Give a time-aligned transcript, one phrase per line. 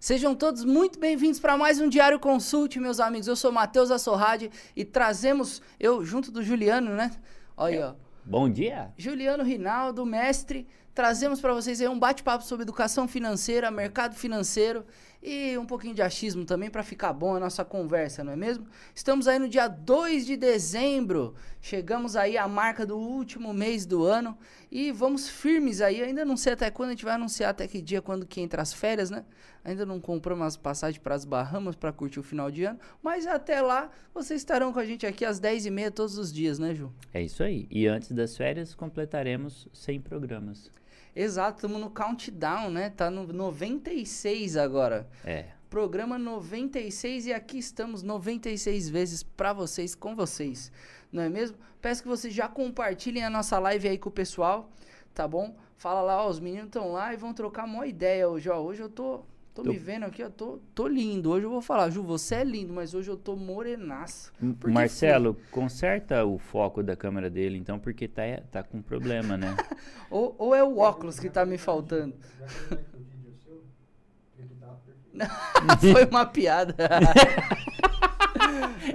[0.00, 3.26] Sejam todos muito bem-vindos para mais um Diário Consult, meus amigos.
[3.26, 7.10] Eu sou Matheus Assorrade e trazemos, eu junto do Juliano, né?
[7.56, 7.94] Olha aí, ó.
[8.24, 8.92] Bom dia.
[8.96, 14.84] Juliano Rinaldo, mestre, trazemos para vocês aí um bate-papo sobre educação financeira, mercado financeiro
[15.20, 18.66] e um pouquinho de achismo também para ficar bom a nossa conversa, não é mesmo?
[18.94, 24.04] Estamos aí no dia 2 de dezembro, chegamos aí à marca do último mês do
[24.04, 24.38] ano
[24.70, 27.82] e vamos firmes aí, ainda não sei até quando a gente vai anunciar até que
[27.82, 29.24] dia, quando que entra as férias, né?
[29.68, 33.26] Ainda não compramos as passagens para as Bahamas para curtir o final de ano, mas
[33.26, 36.90] até lá vocês estarão com a gente aqui às 10h30 todos os dias, né, Ju?
[37.12, 37.66] É isso aí.
[37.70, 40.70] E antes das férias completaremos 100 programas.
[41.14, 42.88] Exato, estamos no countdown, né?
[42.88, 45.06] Tá no 96 agora.
[45.22, 45.44] É.
[45.68, 50.72] Programa 96 e aqui estamos 96 vezes para vocês, com vocês.
[51.12, 51.58] Não é mesmo?
[51.82, 54.70] Peço que vocês já compartilhem a nossa live aí com o pessoal,
[55.12, 55.54] tá bom?
[55.76, 58.58] Fala lá, ó, os meninos estão lá e vão trocar uma ideia hoje, ó.
[58.58, 59.24] Hoje eu tô
[59.58, 61.30] Tô, tô, me vendo aqui, ó, tô, tô lindo.
[61.30, 64.32] Hoje eu vou falar, Ju, você é lindo, mas hoje eu tô morenaço.
[64.64, 65.42] Marcelo, foi?
[65.50, 69.56] conserta o foco da câmera dele, então, porque tá, tá com problema, né?
[70.08, 72.14] ou, ou é o óculos que tá me faltando.
[75.92, 76.76] foi uma piada.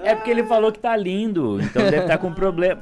[0.01, 2.81] é porque ele falou que tá lindo, então deve estar tá com problema.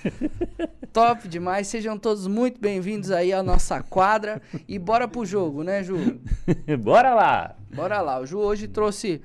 [0.92, 1.66] Top demais.
[1.66, 4.40] Sejam todos muito bem-vindos aí à nossa quadra.
[4.68, 5.96] E bora pro jogo, né, Ju?
[6.82, 7.56] bora lá!
[7.74, 8.20] Bora lá.
[8.20, 9.22] O Ju hoje trouxe.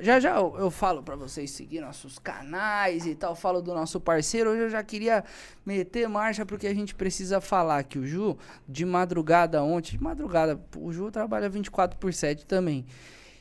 [0.00, 4.00] Já já eu, eu falo para vocês seguir nossos canais e tal, falo do nosso
[4.00, 4.50] parceiro.
[4.50, 5.24] Hoje eu já queria
[5.66, 8.38] meter marcha porque a gente precisa falar que o Ju,
[8.68, 12.86] de madrugada ontem, de madrugada, o Ju trabalha 24 por 7 também.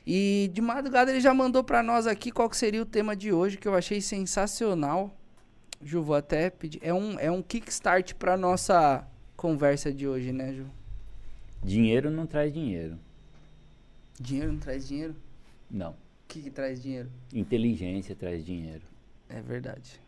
[0.04, 3.32] E de madrugada ele já mandou para nós aqui qual que seria o tema de
[3.32, 5.16] hoje, que eu achei sensacional.
[5.84, 6.80] Ju, vou até pedir.
[6.82, 10.66] É um, é um kickstart para nossa conversa de hoje, né, Ju?
[11.64, 12.98] Dinheiro não traz dinheiro.
[14.20, 15.16] Dinheiro não traz dinheiro?
[15.70, 15.92] Não.
[15.92, 15.96] O
[16.28, 17.10] que, que traz dinheiro?
[17.34, 18.82] Inteligência traz dinheiro.
[19.30, 20.00] É verdade.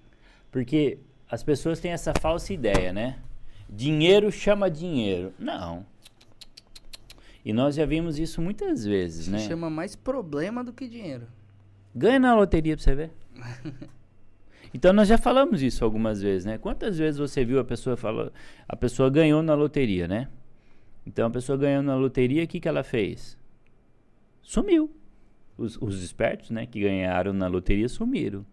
[0.52, 0.98] Porque
[1.30, 3.20] as pessoas têm essa falsa ideia, né?
[3.70, 5.32] Dinheiro chama dinheiro.
[5.38, 5.86] Não.
[7.46, 9.40] E nós já vimos isso muitas vezes, né?
[9.40, 11.28] Chama mais problema do que dinheiro.
[11.96, 13.12] Ganha na loteria pra você ver.
[14.74, 16.58] Então nós já falamos isso algumas vezes, né?
[16.58, 18.32] Quantas vezes você viu a pessoa falou,
[18.68, 20.28] a pessoa ganhou na loteria, né?
[21.06, 23.38] Então a pessoa ganhou na loteria, o que, que ela fez?
[24.42, 24.92] Sumiu.
[25.58, 28.46] Os, os espertos, né, que ganharam na loteria sumiram.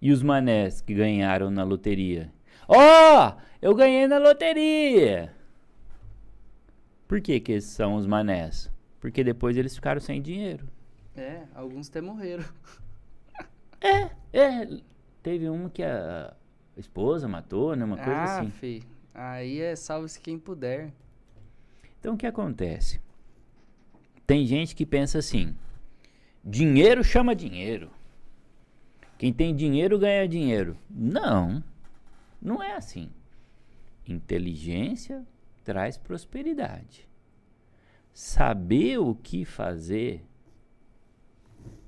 [0.00, 2.32] E os manés que ganharam na loteria?
[2.66, 3.32] Ó, oh,
[3.62, 5.32] eu ganhei na loteria.
[7.06, 8.70] Por que que esses são os manés?
[9.00, 10.66] Porque depois eles ficaram sem dinheiro.
[11.14, 12.44] É, alguns até morreram.
[13.80, 14.80] É, é.
[15.22, 16.32] Teve um que a
[16.76, 17.84] esposa matou, né?
[17.84, 18.50] Uma coisa ah, assim.
[18.50, 18.82] Fi,
[19.12, 20.92] aí é salve-se quem puder.
[21.98, 23.00] Então o que acontece?
[24.26, 25.56] Tem gente que pensa assim:
[26.44, 27.90] dinheiro chama dinheiro.
[29.18, 30.76] Quem tem dinheiro ganha dinheiro.
[30.90, 31.64] Não,
[32.40, 33.10] não é assim.
[34.06, 35.26] Inteligência
[35.64, 37.08] traz prosperidade.
[38.12, 40.24] Saber o que fazer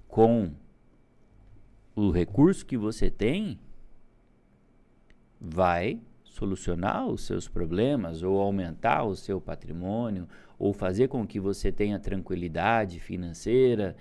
[0.08, 0.52] com
[2.06, 3.58] o recurso que você tem
[5.40, 11.72] vai solucionar os seus problemas ou aumentar o seu patrimônio ou fazer com que você
[11.72, 13.96] tenha tranquilidade financeira.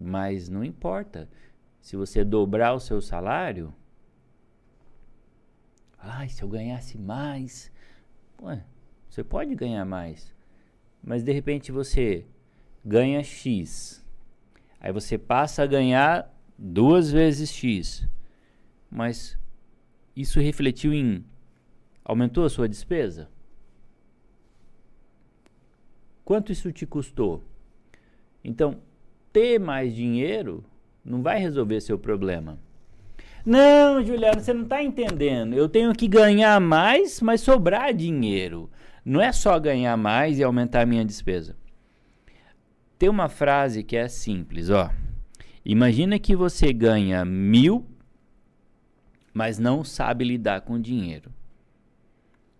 [0.00, 1.28] Mas não importa.
[1.80, 3.74] Se você dobrar o seu salário,
[5.98, 7.70] ai, se eu ganhasse mais,
[8.40, 8.64] ué,
[9.08, 10.34] você pode ganhar mais.
[11.02, 12.26] Mas de repente você
[12.84, 14.07] ganha X
[14.80, 18.06] Aí você passa a ganhar duas vezes X.
[18.90, 19.38] Mas
[20.16, 21.24] isso refletiu em.
[22.04, 23.28] Aumentou a sua despesa?
[26.24, 27.42] Quanto isso te custou?
[28.42, 28.80] Então,
[29.32, 30.64] ter mais dinheiro
[31.04, 32.58] não vai resolver seu problema.
[33.44, 35.54] Não, Juliano, você não está entendendo.
[35.54, 38.68] Eu tenho que ganhar mais, mas sobrar dinheiro.
[39.04, 41.56] Não é só ganhar mais e aumentar a minha despesa.
[42.98, 44.90] Tem uma frase que é simples, ó.
[45.64, 47.86] Imagina que você ganha mil,
[49.32, 51.32] mas não sabe lidar com dinheiro.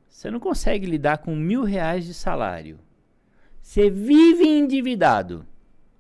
[0.08, 2.79] Você não consegue lidar com mil reais de salário.
[3.61, 5.46] Você vive endividado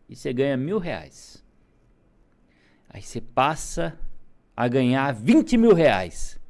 [0.08, 1.44] e você ganha mil reais.
[2.88, 3.98] Aí você passa
[4.56, 6.40] a ganhar 20 mil reais.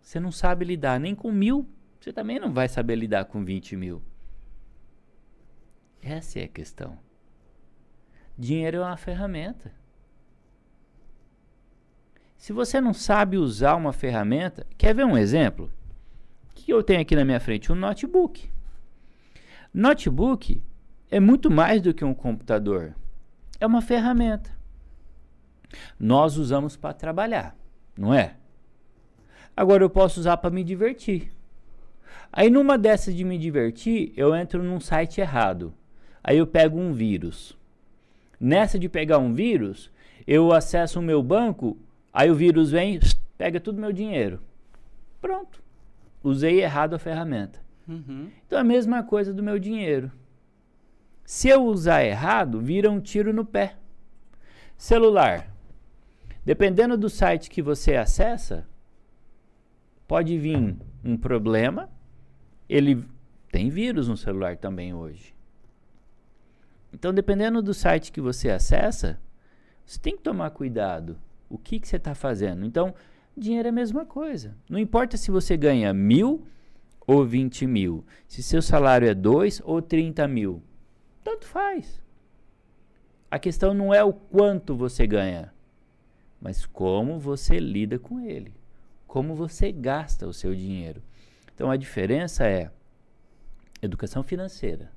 [0.00, 1.68] Você não sabe lidar nem com mil,
[2.00, 4.02] você também não vai saber lidar com 20 mil.
[6.02, 6.98] Essa é a questão.
[8.36, 9.72] Dinheiro é uma ferramenta.
[12.36, 15.70] Se você não sabe usar uma ferramenta, quer ver um exemplo?
[16.50, 17.72] O que eu tenho aqui na minha frente?
[17.72, 18.48] Um notebook.
[19.74, 20.62] Notebook
[21.10, 22.94] é muito mais do que um computador.
[23.58, 24.56] É uma ferramenta.
[25.98, 27.56] Nós usamos para trabalhar,
[27.96, 28.36] não é?
[29.56, 31.32] Agora eu posso usar para me divertir.
[32.32, 35.74] Aí numa dessas de me divertir, eu entro num site errado.
[36.28, 37.56] Aí eu pego um vírus.
[38.38, 39.90] Nessa de pegar um vírus,
[40.26, 41.78] eu acesso o meu banco,
[42.12, 43.00] aí o vírus vem,
[43.38, 44.38] pega todo o meu dinheiro.
[45.22, 45.62] Pronto.
[46.22, 47.62] Usei errado a ferramenta.
[47.88, 48.28] Uhum.
[48.46, 50.12] Então é a mesma coisa do meu dinheiro.
[51.24, 53.76] Se eu usar errado, vira um tiro no pé.
[54.76, 55.50] Celular.
[56.44, 58.68] Dependendo do site que você acessa,
[60.06, 61.88] pode vir um problema.
[62.68, 63.02] Ele
[63.50, 65.37] tem vírus no celular também hoje.
[66.92, 69.20] Então, dependendo do site que você acessa,
[69.84, 71.18] você tem que tomar cuidado.
[71.48, 72.64] O que, que você está fazendo?
[72.64, 72.94] Então,
[73.36, 74.56] dinheiro é a mesma coisa.
[74.68, 76.46] Não importa se você ganha mil
[77.06, 78.04] ou 20 mil.
[78.26, 80.62] Se seu salário é 2 ou 30 mil.
[81.24, 82.02] Tanto faz.
[83.30, 85.52] A questão não é o quanto você ganha,
[86.40, 88.54] mas como você lida com ele.
[89.06, 91.02] Como você gasta o seu dinheiro.
[91.54, 92.70] Então a diferença é
[93.82, 94.90] educação financeira.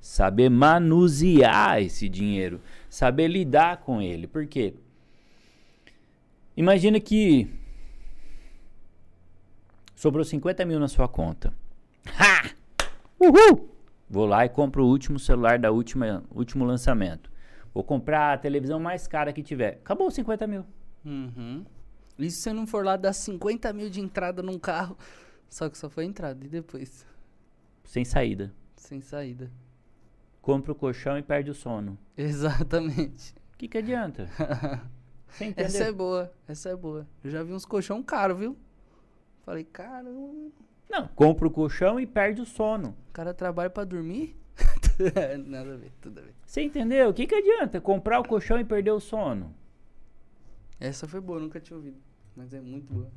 [0.00, 4.26] Saber manusear esse dinheiro, saber lidar com ele.
[4.26, 4.74] Por quê?
[6.56, 7.48] Imagina que
[9.94, 11.52] sobrou 50 mil na sua conta.
[12.18, 12.50] Ha!
[13.20, 13.74] Uhul!
[14.08, 17.30] Vou lá e compro o último celular da última último lançamento.
[17.74, 19.74] Vou comprar a televisão mais cara que tiver.
[19.84, 20.64] Acabou os 50 mil.
[21.04, 21.64] Uhum.
[22.18, 24.96] E se você não for lá dar 50 mil de entrada num carro,
[25.48, 27.06] só que só foi entrada e depois?
[27.84, 28.52] Sem saída.
[28.76, 29.50] Sem saída.
[30.48, 31.98] Compra o colchão e perde o sono.
[32.16, 33.34] Exatamente.
[33.52, 34.30] O que, que adianta?
[35.54, 37.06] Essa é boa, essa é boa.
[37.22, 38.56] Eu já vi uns colchão caro, viu?
[39.44, 40.50] Falei, caramba,
[40.88, 42.96] Não, compra o colchão e perde o sono.
[43.10, 44.34] o cara trabalha pra dormir?
[45.44, 46.34] Nada a ver, tudo a ver.
[46.46, 47.10] Você entendeu?
[47.10, 49.54] O que, que adianta comprar o colchão e perder o sono?
[50.80, 51.98] Essa foi boa, nunca tinha ouvido.
[52.34, 53.10] Mas é muito boa.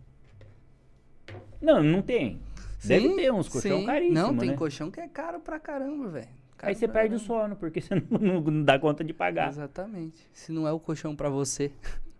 [1.61, 2.41] Não, não tem.
[2.83, 3.85] Deve Sim, ter uns colchão sim.
[3.85, 4.57] caríssimos, Não, tem né?
[4.57, 6.40] colchão que é caro pra caramba, velho.
[6.61, 9.49] Aí você perde o sono, porque você não, não- não dá conta de pagar.
[9.49, 10.27] Exatamente.
[10.33, 11.71] Se não é o colchão pra você.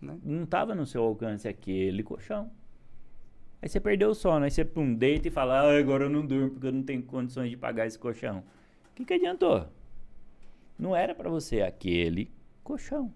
[0.00, 2.48] Não estava no seu alcance aquele colchão.
[3.60, 6.24] Aí você perdeu o sono, aí você pum, deita e fala, ah, agora eu não
[6.24, 8.44] durmo porque eu não tenho condições de pagar esse colchão.
[8.92, 9.66] O que, que adiantou?
[10.78, 12.30] Não era para você aquele
[12.62, 13.12] colchão.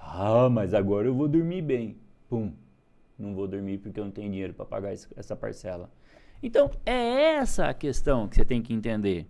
[0.00, 1.96] Ah, mas agora eu vou dormir bem.
[2.28, 2.52] Pum,
[3.16, 5.88] não vou dormir porque eu não tenho dinheiro para pagar esse- essa parcela.
[6.42, 9.28] Então, é essa a questão que você tem que entender.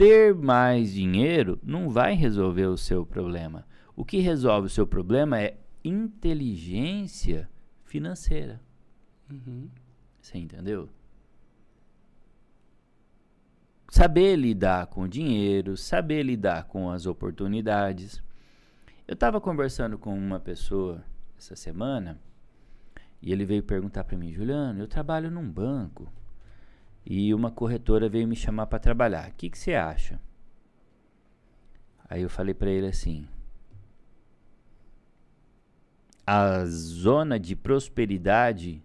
[0.00, 3.66] Ter mais dinheiro não vai resolver o seu problema.
[3.94, 7.50] O que resolve o seu problema é inteligência
[7.84, 8.62] financeira.
[9.30, 9.68] Uhum.
[10.18, 10.88] Você entendeu?
[13.90, 18.22] Saber lidar com o dinheiro, saber lidar com as oportunidades.
[19.06, 21.04] Eu estava conversando com uma pessoa
[21.36, 22.18] essa semana
[23.20, 26.10] e ele veio perguntar para mim, Juliano, eu trabalho num banco
[27.04, 29.30] e uma corretora veio me chamar para trabalhar.
[29.30, 30.20] O que, que você acha?
[32.08, 33.26] Aí eu falei para ele assim:
[36.26, 38.82] a zona de prosperidade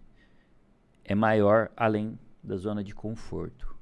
[1.04, 3.76] é maior além da zona de conforto.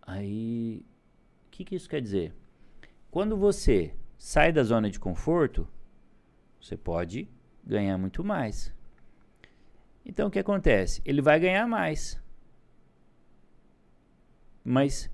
[0.00, 0.84] Aí,
[1.46, 2.34] o que, que isso quer dizer?
[3.10, 5.68] Quando você sai da zona de conforto,
[6.60, 7.28] você pode
[7.64, 8.72] ganhar muito mais.
[10.04, 11.00] Então, o que acontece?
[11.04, 12.20] Ele vai ganhar mais.
[14.64, 15.10] Mas, o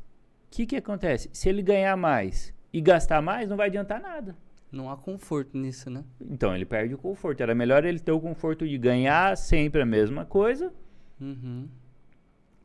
[0.51, 1.29] que, que acontece?
[1.33, 4.37] Se ele ganhar mais e gastar mais, não vai adiantar nada.
[4.71, 6.05] Não há conforto nisso, né?
[6.21, 7.43] Então ele perde o conforto.
[7.43, 10.73] Era melhor ele ter o conforto de ganhar sempre a mesma coisa,
[11.21, 11.67] Uhum.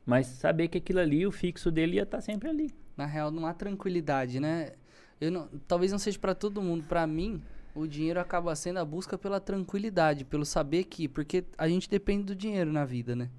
[0.06, 2.70] mas saber que aquilo ali, o fixo dele ia estar sempre ali.
[2.96, 4.74] Na real, não há tranquilidade, né?
[5.20, 6.84] Eu não, talvez não seja pra todo mundo.
[6.84, 7.42] Pra mim,
[7.76, 12.24] o dinheiro acaba sendo a busca pela tranquilidade, pelo saber que, porque a gente depende
[12.26, 13.30] do dinheiro na vida, né?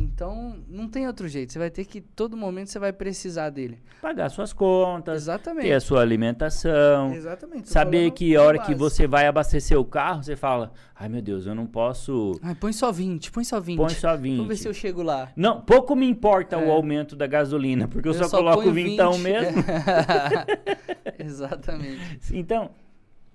[0.00, 1.52] Então, não tem outro jeito.
[1.52, 3.78] Você vai ter que todo momento você vai precisar dele.
[4.02, 5.66] Pagar suas contas, Exatamente.
[5.68, 7.68] ter a sua alimentação, Exatamente.
[7.70, 8.78] saber que a hora que básico.
[8.80, 12.72] você vai abastecer o carro, você fala: "Ai meu Deus, eu não posso, Ai, põe
[12.72, 13.76] só 20, põe só 20.
[13.78, 14.36] põe só 20".
[14.38, 15.30] Vamos ver se eu chego lá.
[15.36, 16.66] Não, pouco me importa É.
[16.66, 19.22] o aumento da gasolina, porque eu, só, só coloco ponho vintão 20.
[19.22, 19.62] mesmo.
[21.18, 22.00] Exatamente.
[22.36, 22.70] Então,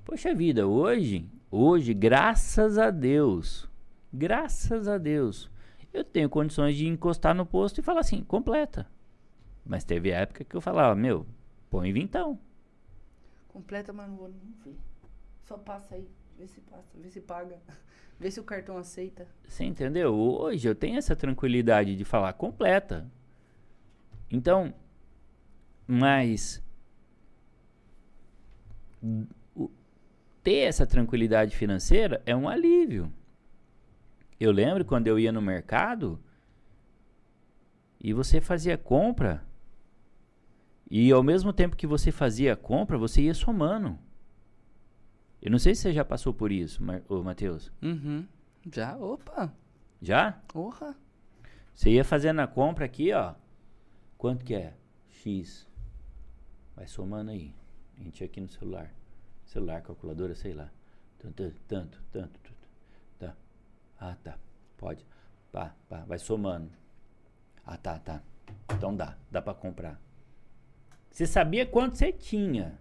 [0.06, 3.70] poxa vida, hoje, hoje, graças a Deus,
[4.12, 5.50] graças a Deus,
[5.94, 8.88] eu tenho condições de encostar no posto e falar assim, completa.
[9.66, 11.26] Mas teve época que eu falava, meu,
[11.70, 12.40] põe vintão.
[13.48, 14.78] Completa, mas não vou nem ver.
[15.44, 17.58] Só passa aí, vê se passa, vê se paga.
[18.20, 19.26] Vê se o cartão aceita.
[19.48, 20.14] Você entendeu?
[20.14, 23.10] Hoje eu tenho essa tranquilidade de falar completa.
[24.30, 24.74] Então,
[25.88, 26.62] mas
[30.44, 33.12] ter essa tranquilidade financeira é um alívio.
[34.40, 36.20] Eu lembro quando eu ia no mercado
[38.00, 39.44] e você fazia compra
[40.90, 43.98] e ao mesmo tempo que você fazia a compra, você ia somando.
[45.42, 47.72] Eu não sei se você já passou por isso, Mar ô, Matheus.
[47.82, 48.26] Uhum.
[48.74, 48.98] Já?
[48.98, 49.54] Opa!
[50.02, 50.32] Já?
[50.48, 50.96] Porra!
[51.74, 53.36] Você ia fazendo a compra aqui, ó.
[54.18, 54.74] Quanto que é?
[55.10, 55.68] X.
[56.76, 57.54] Vai somando aí.
[57.98, 58.94] A gente aqui no celular.
[59.50, 60.70] Celular, calculadora, sei lá.
[61.18, 62.68] Tanto, tanto, tanto, tanto.
[63.18, 63.36] Tá.
[64.00, 64.38] Ah, tá.
[64.78, 65.04] Pode.
[65.52, 66.06] Pá, pá.
[66.06, 66.70] Vai somando.
[67.66, 68.22] Ah, tá, tá.
[68.76, 69.18] Então dá.
[69.32, 70.00] Dá pra comprar.
[71.10, 72.78] Você sabia quanto você tinha.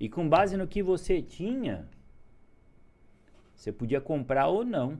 [0.00, 1.88] E com base no que você tinha,
[3.54, 4.98] você podia comprar ou não.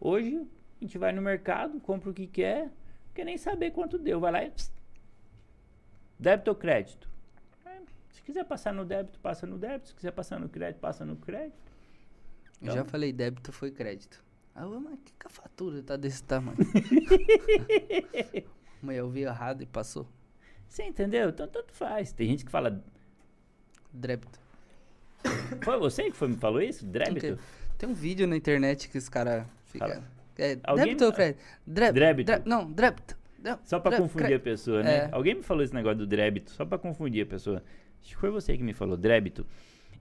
[0.00, 0.44] Hoje,
[0.80, 2.72] a gente vai no mercado, compra o que quer,
[3.14, 4.18] quer nem saber quanto deu.
[4.18, 4.52] Vai lá e.
[6.18, 7.08] Débito ou crédito?
[8.20, 9.88] Se quiser passar no débito, passa no débito.
[9.88, 11.56] Se quiser passar no crédito, passa no crédito.
[12.60, 14.22] Eu já Então- falei, débito foi crédito.
[14.54, 16.58] Ah, mas que que a fatura tá desse tamanho?
[18.82, 20.06] mas eu vi errado e passou.
[20.68, 21.30] Você entendeu?
[21.30, 22.12] Então, tanto faz.
[22.12, 22.82] Tem gente que fala.
[23.92, 24.38] Débito.
[25.62, 26.84] Foi você que foi, me falou isso?
[26.86, 27.38] Débito?
[27.78, 30.02] Tem um vídeo na internet que os caras ficam.
[30.38, 31.42] É, Alguém- débito ou crédito?
[31.66, 32.00] Drébito.
[32.00, 32.26] Débito.
[32.26, 33.18] Dré- Não, débito.
[33.64, 34.96] Só pra débito, confundir a pessoa, né?
[34.96, 35.08] É.
[35.12, 37.62] Alguém me falou esse negócio do débito, só pra confundir a pessoa.
[38.02, 39.46] Acho que foi você que me falou, débito.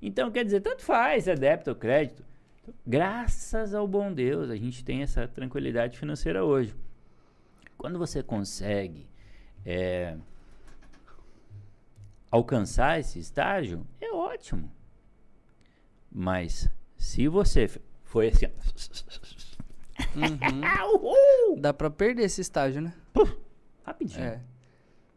[0.01, 2.23] Então, quer dizer, tanto faz, é débito ou crédito.
[2.61, 6.75] Então, graças ao bom Deus, a gente tem essa tranquilidade financeira hoje.
[7.77, 9.07] Quando você consegue
[9.65, 10.17] é,
[12.31, 14.71] alcançar esse estágio, é ótimo.
[16.11, 17.69] Mas, se você
[18.03, 18.47] foi assim,
[20.15, 21.59] Uhum.
[21.59, 22.93] Dá pra perder esse estágio, né?
[23.83, 24.23] rapidinho.
[24.23, 24.41] É.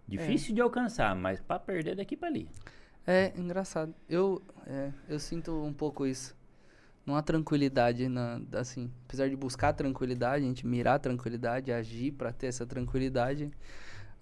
[0.06, 2.49] Difícil de alcançar, mas pra perder daqui pra ali.
[3.06, 3.94] É engraçado.
[4.09, 6.37] Eu, é, eu sinto um pouco isso.
[7.04, 12.12] Não há tranquilidade na, assim, apesar de buscar tranquilidade, a gente mirar a tranquilidade, agir
[12.12, 13.50] pra ter essa tranquilidade,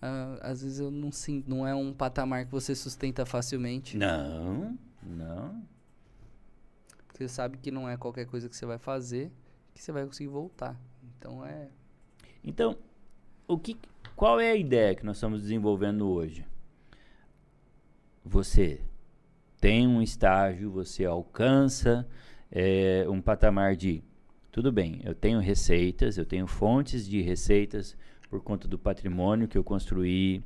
[0.00, 4.78] ah, às vezes eu não sinto, não é um patamar que você sustenta facilmente, Não,
[5.02, 5.62] não.
[7.06, 9.30] porque você sabe que não é qualquer coisa que você vai fazer
[9.74, 10.74] que você vai conseguir voltar.
[11.18, 11.68] Então é,
[12.42, 12.78] Então,
[13.46, 13.76] o que,
[14.20, 16.44] qual é a ideia que nós estamos desenvolvendo hoje?
[18.22, 18.82] Você
[19.58, 22.06] tem um estágio, você alcança
[22.52, 24.04] eh, um patamar de
[24.52, 27.96] tudo bem, eu tenho receitas, eu tenho fontes de receitas
[28.28, 30.44] por conta do patrimônio que eu construí,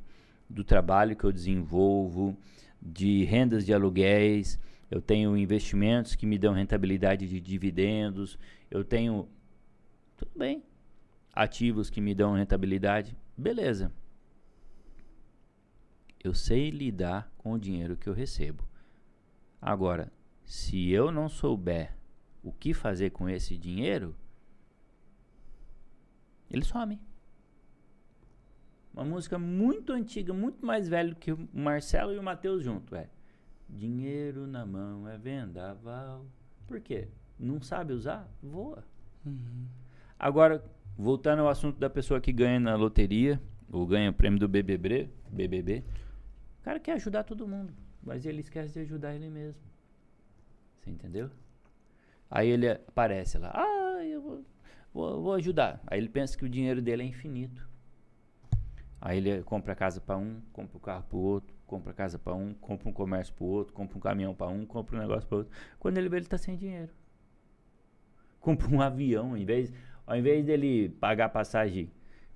[0.49, 2.33] do trabalho que eu desenvolvo,
[2.81, 4.57] de rendas de aluguéis,
[4.89, 8.39] eu tenho investimentos que me dão rentabilidade de dividendos,
[8.71, 9.27] eu tenho.
[10.15, 10.63] Tudo bem.
[11.33, 13.91] Ativos que me dão rentabilidade, beleza.
[16.23, 18.67] Eu sei lidar com o dinheiro que eu recebo.
[19.61, 20.11] Agora,
[20.43, 21.95] se eu não souber
[22.43, 24.15] o que fazer com esse dinheiro,
[26.49, 26.99] ele some.
[28.93, 33.09] Uma música muito antiga, muito mais velha que o Marcelo e o Matheus junto, é.
[33.67, 36.25] Dinheiro na mão é vendaval.
[36.65, 37.09] Por quê?
[37.37, 38.29] Não sabe usar?
[38.41, 38.83] Voa.
[40.17, 40.63] Agora,
[40.97, 45.09] voltando ao assunto da pessoa que ganha na loteria, ou ganha o prêmio do BBB,
[45.29, 45.83] BBB,
[46.59, 49.61] o cara quer ajudar todo mundo, mas ele esquece de ajudar ele mesmo.
[50.79, 51.29] Você entendeu?
[52.29, 54.45] Aí ele aparece lá, ah, eu vou,
[54.93, 55.81] vou, vou ajudar.
[55.87, 57.67] Aí ele pensa que o dinheiro dele é infinito.
[59.01, 61.93] Aí ele compra a casa para um, compra o carro para o outro, compra a
[61.93, 64.97] casa para um, compra um comércio para o outro, compra um caminhão para um, compra
[64.97, 65.51] um negócio para outro.
[65.79, 66.91] Quando ele vê, ele está sem dinheiro.
[68.39, 69.71] Compra um avião, ao invés,
[70.05, 71.91] ao invés dele pagar passagem.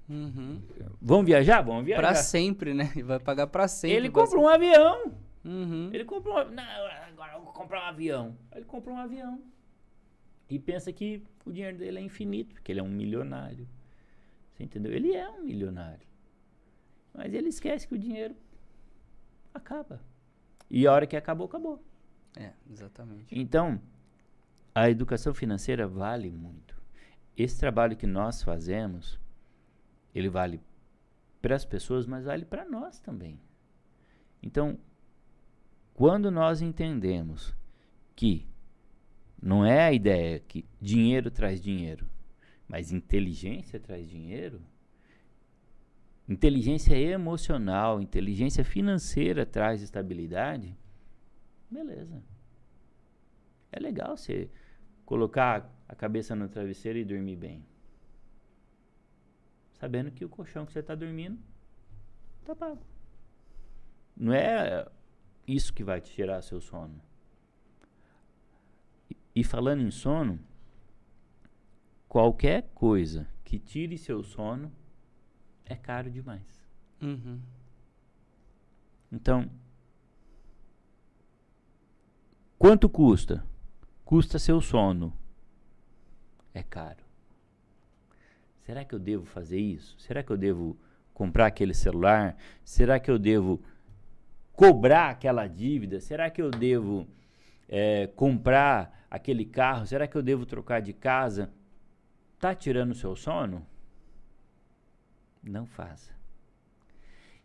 [0.10, 0.62] uhum.
[1.02, 1.62] Vamos viajar?
[1.62, 2.02] Vamos viajar.
[2.02, 2.92] pra sempre, né?
[3.06, 3.98] Vai pagar pra sempre.
[3.98, 5.14] ele pra compra um avião.
[5.46, 5.90] Uhum.
[5.94, 6.56] Ele comprou um avião.
[6.56, 6.64] Não,
[7.08, 8.38] agora eu vou comprar um avião.
[8.54, 9.42] Ele compra um avião.
[10.50, 13.68] E pensa que o dinheiro dele é infinito, porque ele é um milionário.
[14.54, 14.92] Você entendeu?
[14.92, 16.08] Ele é um milionário.
[17.14, 18.36] Mas ele esquece que o dinheiro
[19.54, 20.02] acaba.
[20.70, 21.84] E a hora que acabou, acabou.
[22.38, 23.28] É, exatamente.
[23.32, 23.80] Então,
[24.74, 26.79] a educação financeira vale muito.
[27.40, 29.18] Esse trabalho que nós fazemos,
[30.14, 30.60] ele vale
[31.42, 33.40] para as pessoas, mas vale para nós também.
[34.44, 34.78] Então,
[35.94, 37.56] quando nós entendemos
[38.14, 38.46] que
[39.42, 42.06] não é a ideia que dinheiro traz dinheiro,
[42.68, 44.62] mas inteligência traz dinheiro,
[46.28, 50.78] inteligência emocional, inteligência financeira traz estabilidade,
[51.72, 52.22] beleza.
[53.72, 54.50] É legal você
[55.06, 57.66] colocar a cabeça no travesseiro e dormir bem.
[59.80, 61.40] sabendo que o colchão que você está dormindo
[62.42, 62.82] está pago.
[64.16, 64.86] Não é
[65.48, 67.02] isso que vai te tirar seu sono.
[69.34, 70.38] E, falando em sono,
[72.10, 74.70] qualquer coisa que tire seu sono
[75.64, 76.62] é caro demais.
[77.02, 77.40] Uhum.
[79.10, 79.50] Então,
[82.58, 83.46] quanto custa?
[84.04, 85.18] Custa seu sono.
[86.54, 87.04] É caro.
[88.62, 89.96] Será que eu devo fazer isso?
[90.00, 90.78] Será que eu devo
[91.14, 92.38] comprar aquele celular?
[92.64, 93.62] Será que eu devo
[94.54, 96.00] cobrar aquela dívida?
[96.00, 97.08] Será que eu devo
[97.68, 99.88] é, comprar aquele carro?
[99.88, 101.52] Será que eu devo trocar de casa?
[102.40, 103.66] Tá tirando o seu sono?
[105.42, 106.14] Não faça.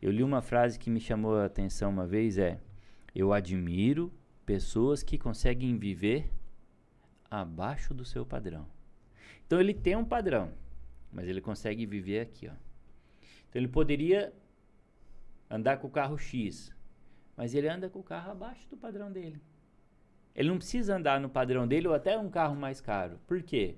[0.00, 2.61] Eu li uma frase que me chamou a atenção uma vez é:
[3.14, 4.12] eu admiro
[4.44, 6.30] pessoas que conseguem viver
[7.30, 8.74] abaixo do seu padrão.
[9.46, 10.52] Então ele tem um padrão,
[11.12, 12.52] mas ele consegue viver aqui, ó.
[13.48, 14.32] Então ele poderia
[15.50, 16.74] andar com o carro X,
[17.36, 19.40] mas ele anda com o carro abaixo do padrão dele.
[20.34, 23.20] Ele não precisa andar no padrão dele ou até um carro mais caro.
[23.26, 23.76] Por quê?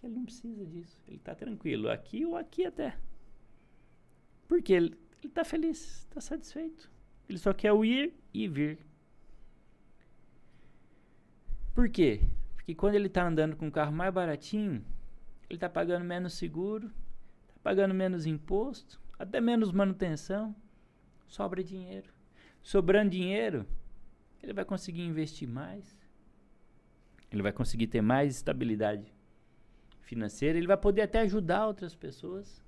[0.00, 0.98] que ele não precisa disso.
[1.06, 2.96] Ele está tranquilo, aqui ou aqui até.
[4.48, 6.90] Porque ele está feliz, está satisfeito.
[7.28, 8.78] Ele só quer o ir e vir.
[11.74, 12.22] Por quê?
[12.70, 14.84] Porque quando ele está andando com um carro mais baratinho,
[15.48, 16.86] ele está pagando menos seguro,
[17.48, 20.54] está pagando menos imposto, até menos manutenção,
[21.26, 22.08] sobra dinheiro.
[22.62, 23.66] Sobrando dinheiro,
[24.40, 25.98] ele vai conseguir investir mais,
[27.32, 29.12] ele vai conseguir ter mais estabilidade
[30.02, 32.64] financeira, ele vai poder até ajudar outras pessoas.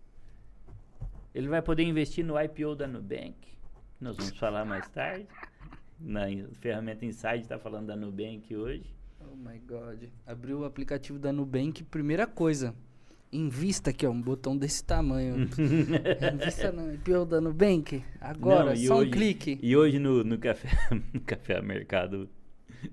[1.33, 5.29] Ele vai poder investir no IPO da Nubank, que nós vamos falar mais tarde.
[6.01, 6.23] Na
[6.55, 9.02] ferramenta Inside está falando da Nubank hoje.
[9.33, 10.11] Oh my God.
[10.27, 12.75] Abriu o aplicativo da Nubank, primeira coisa.
[13.33, 15.49] Invista aqui, ó, um botão desse tamanho.
[16.35, 18.05] Invista no IPO da Nubank.
[18.21, 19.59] Agora, Não, só hoje, um clique.
[19.63, 20.69] E hoje no, no café,
[21.15, 22.29] no café mercado,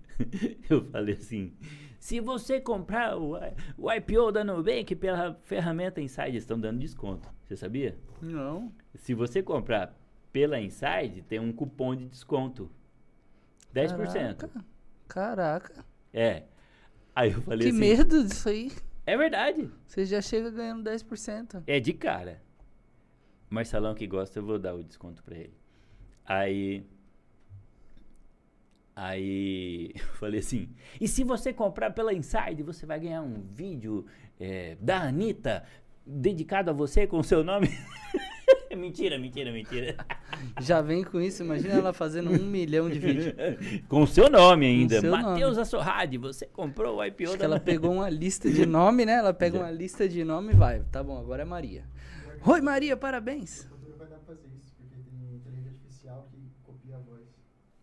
[0.69, 1.51] eu falei assim
[1.99, 3.37] se você comprar o,
[3.77, 7.29] o IPO da Nubank pela ferramenta Inside, estão dando desconto.
[7.43, 7.97] Você sabia?
[8.21, 8.71] Não.
[8.95, 9.93] Se você comprar
[10.31, 12.71] pela Inside, tem um cupom de desconto.
[13.75, 13.97] 10%.
[14.07, 14.65] Caraca.
[15.07, 15.85] Caraca.
[16.13, 16.43] É.
[17.15, 17.79] Aí eu falei que assim.
[17.79, 18.71] Que medo disso aí.
[19.05, 19.69] É verdade.
[19.85, 21.63] Você já chega ganhando 10%.
[21.65, 22.41] É de cara.
[23.49, 25.57] Marcelão que gosta, eu vou dar o desconto para ele.
[26.25, 26.85] Aí
[28.99, 30.69] Aí eu falei assim:
[30.99, 34.05] e se você comprar pela Inside, você vai ganhar um vídeo
[34.37, 35.63] é, da Anitta
[36.05, 37.69] dedicado a você com o seu nome?
[38.77, 39.95] mentira, mentira, mentira.
[40.61, 43.33] Já vem com isso, imagina ela fazendo um milhão de vídeos.
[43.87, 45.01] Com o seu nome ainda.
[45.01, 49.05] Matheus Assorrade, você comprou o IPO Acho da que ela pegou uma lista de nome,
[49.05, 49.13] né?
[49.13, 50.81] Ela pega uma lista de nome e vai.
[50.91, 51.83] Tá bom, agora é Maria.
[52.45, 53.67] Oi, Maria, parabéns.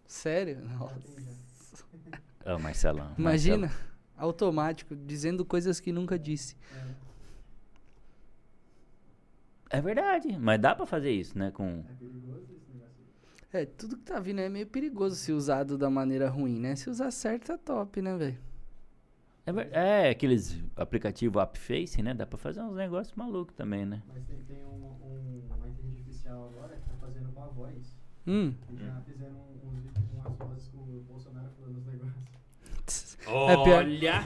[0.07, 0.61] Sério?
[0.79, 0.96] Nossa.
[2.46, 3.12] Oh, Marcelão.
[3.18, 3.90] Imagina, Marcelo.
[4.16, 6.57] automático, dizendo coisas que nunca disse.
[6.75, 7.06] É.
[9.77, 11.51] é verdade, mas dá para fazer isso, né?
[11.51, 11.85] Com...
[11.89, 12.95] É perigoso esse negócio.
[13.53, 16.75] É, tudo que tá vindo é meio perigoso se usado da maneira ruim, né?
[16.77, 18.39] Se usar certo, tá top, né, velho?
[19.47, 22.15] É, é, aqueles aplicativos AppFace, né?
[22.15, 24.03] Dá pra fazer uns negócios malucos também, né?
[24.09, 27.97] Mas tem, tem um, um, uma inteligência artificial agora que tá fazendo com a voz.
[28.27, 28.55] Hum.
[28.73, 29.47] E já fizeram
[30.35, 32.06] vozes com o Bolsonaro falando os negócios.
[33.29, 34.25] Olha, é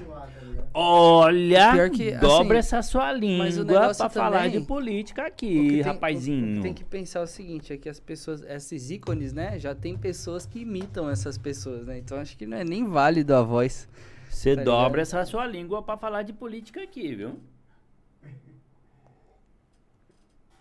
[0.74, 6.62] olha, pior que, dobra assim, essa sua língua pra falar de política aqui, tem, rapazinho.
[6.62, 10.44] Tem que pensar o seguinte, é que as pessoas, esses ícones, né, já tem pessoas
[10.44, 13.88] que imitam essas pessoas, né, então acho que não é nem válido a voz.
[14.28, 15.00] Você tá dobra ligado?
[15.00, 17.40] essa sua língua pra falar de política aqui, viu?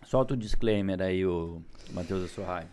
[0.04, 2.66] Solta o disclaimer aí, o Matheus Assorrai.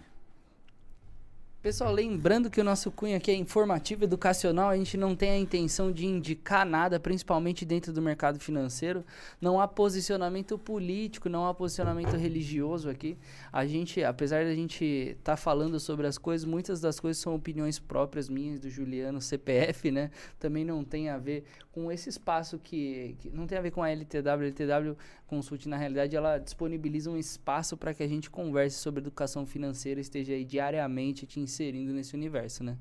[1.67, 5.37] Pessoal, lembrando que o nosso cunho aqui é informativo, educacional, a gente não tem a
[5.37, 9.05] intenção de indicar nada, principalmente dentro do mercado financeiro.
[9.41, 13.19] Não há posicionamento político, não há posicionamento religioso aqui.
[13.53, 17.21] A gente, apesar de a gente estar tá falando sobre as coisas, muitas das coisas
[17.21, 20.13] são opiniões próprias minhas, do Juliano, CPF, né?
[20.39, 23.83] Também não tem a ver com esse espaço que, que não tem a ver com
[23.83, 24.29] a LTW.
[24.29, 29.01] A LTW Consult, na realidade, ela disponibiliza um espaço para que a gente converse sobre
[29.01, 32.77] educação financeira, esteja aí diariamente te inserindo nesse universo, né?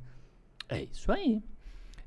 [0.67, 1.41] É isso aí.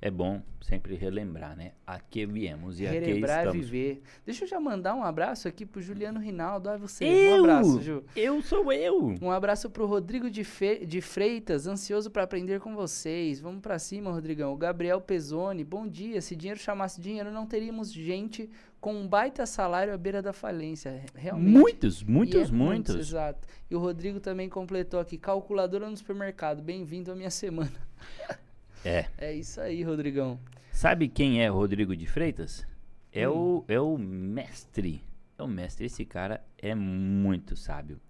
[0.00, 1.72] É bom sempre relembrar, né?
[1.86, 3.68] A que viemos e a que Relembrar é estamos.
[3.68, 4.02] viver.
[4.24, 6.68] Deixa eu já mandar um abraço aqui pro Juliano Rinaldo.
[6.68, 7.04] Olha você.
[7.04, 7.36] Eu!
[7.36, 8.04] Um abraço, Ju.
[8.14, 9.14] Eu sou eu!
[9.20, 13.40] Um abraço pro Rodrigo de, Fe- de Freitas, ansioso pra aprender com vocês.
[13.40, 14.52] Vamos pra cima, Rodrigão.
[14.52, 16.20] O Gabriel Pezzoni, bom dia.
[16.20, 18.48] Se dinheiro chamasse dinheiro, não teríamos gente
[18.80, 21.02] com um baita salário à beira da falência.
[21.14, 21.50] Realmente.
[21.50, 22.94] Muitos, muitos, é muitos.
[22.94, 23.48] Exato.
[23.70, 26.62] E o Rodrigo também completou aqui, calculadora no supermercado.
[26.62, 27.72] Bem-vindo à minha semana.
[28.84, 29.06] É.
[29.18, 30.38] É isso aí, Rodrigão.
[30.72, 32.66] Sabe quem é Rodrigo de Freitas?
[33.12, 33.32] É, Hum.
[33.58, 35.02] o, é o mestre.
[35.38, 35.86] É o mestre.
[35.86, 38.00] Esse cara é muito sábio.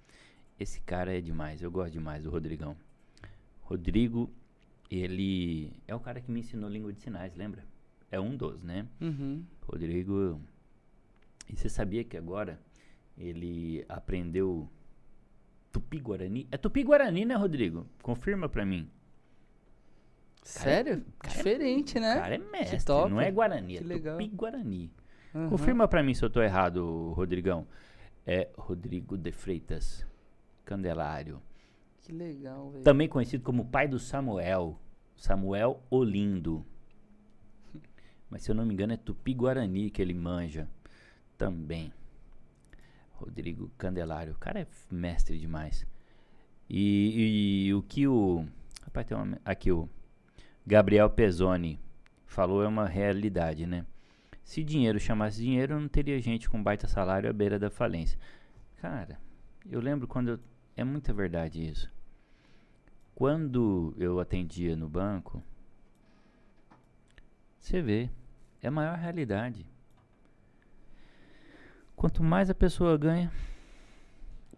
[0.59, 1.63] Esse cara é demais.
[1.63, 2.77] Eu gosto demais do Rodrigão.
[3.63, 4.31] Rodrigo,
[4.91, 7.65] ele é o cara que me ensinou língua de sinais, lembra?
[8.11, 8.87] É um dos, né?
[9.01, 9.45] Uhum.
[9.67, 10.41] Rodrigo.
[11.49, 12.59] E você sabia que agora
[13.17, 14.69] ele aprendeu
[15.73, 16.47] Tupi-Guarani?
[16.51, 17.87] É Tupi-Guarani, né, Rodrigo?
[18.03, 18.89] Confirma pra mim.
[20.49, 21.05] Sério?
[21.19, 22.17] cara é- Diferente, né?
[22.17, 23.11] O cara é mestre, top.
[23.11, 24.19] não é Guarani, Que é legal.
[24.19, 24.91] Tupi-Guarani.
[25.35, 25.51] Uhum.
[25.51, 27.67] Confirma pra mim se eu tô errado, Rodrigão.
[28.27, 30.07] É Rodrigo de Freitas
[30.65, 31.41] Candelário.
[32.01, 32.83] Que legal, velho.
[32.85, 34.79] Também conhecido como pai do Samuel.
[35.17, 36.65] Samuel Olindo.
[38.31, 40.67] Mas se eu não me engano é Tupi-Guarani que ele manja
[41.37, 41.93] também.
[43.13, 44.33] Rodrigo Candelário.
[44.33, 45.87] O cara é mestre demais.
[46.71, 48.47] E, e o que o.
[48.85, 49.89] Rapaz, tem uma, aqui o
[50.69, 51.81] Gabriel Pezzoni
[52.27, 53.87] falou é uma realidade, né?
[54.45, 58.19] Se dinheiro chamasse dinheiro, não teria gente com baita salário à beira da falência.
[58.77, 59.19] Cara,
[59.65, 60.41] eu lembro quando eu.
[60.77, 61.91] É muita verdade isso.
[63.15, 65.43] Quando eu atendia no banco,
[67.59, 68.11] você vê,
[68.61, 69.65] é a maior realidade.
[71.97, 73.33] Quanto mais a pessoa ganha,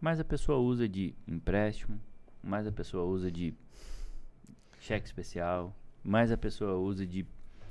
[0.00, 2.00] mais a pessoa usa de empréstimo,
[2.42, 3.54] mais a pessoa usa de
[4.80, 7.26] cheque especial, mais a pessoa usa de.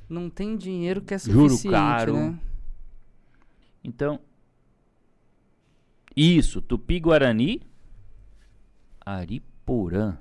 [0.07, 2.13] Não tem dinheiro que é Juro suficiente, caro.
[2.15, 2.39] né?
[3.83, 4.19] Então,
[6.15, 7.61] isso, Tupi-Guarani,
[9.05, 10.17] Ariporã.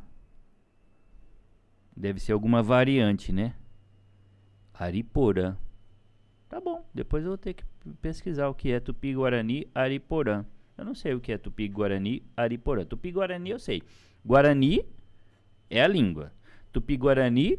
[1.97, 3.55] Deve ser alguma variante, né?
[4.73, 5.57] Ariporã.
[6.49, 7.65] Tá bom, depois eu vou ter que
[8.01, 10.45] pesquisar o que é Tupi-Guarani, Ariporã.
[10.77, 12.85] Eu não sei o que é Tupi-Guarani, Ariporã.
[12.85, 13.83] Tupi-Guarani eu sei.
[14.25, 14.85] Guarani
[15.69, 16.33] é a língua.
[16.73, 17.59] Tupi-Guarani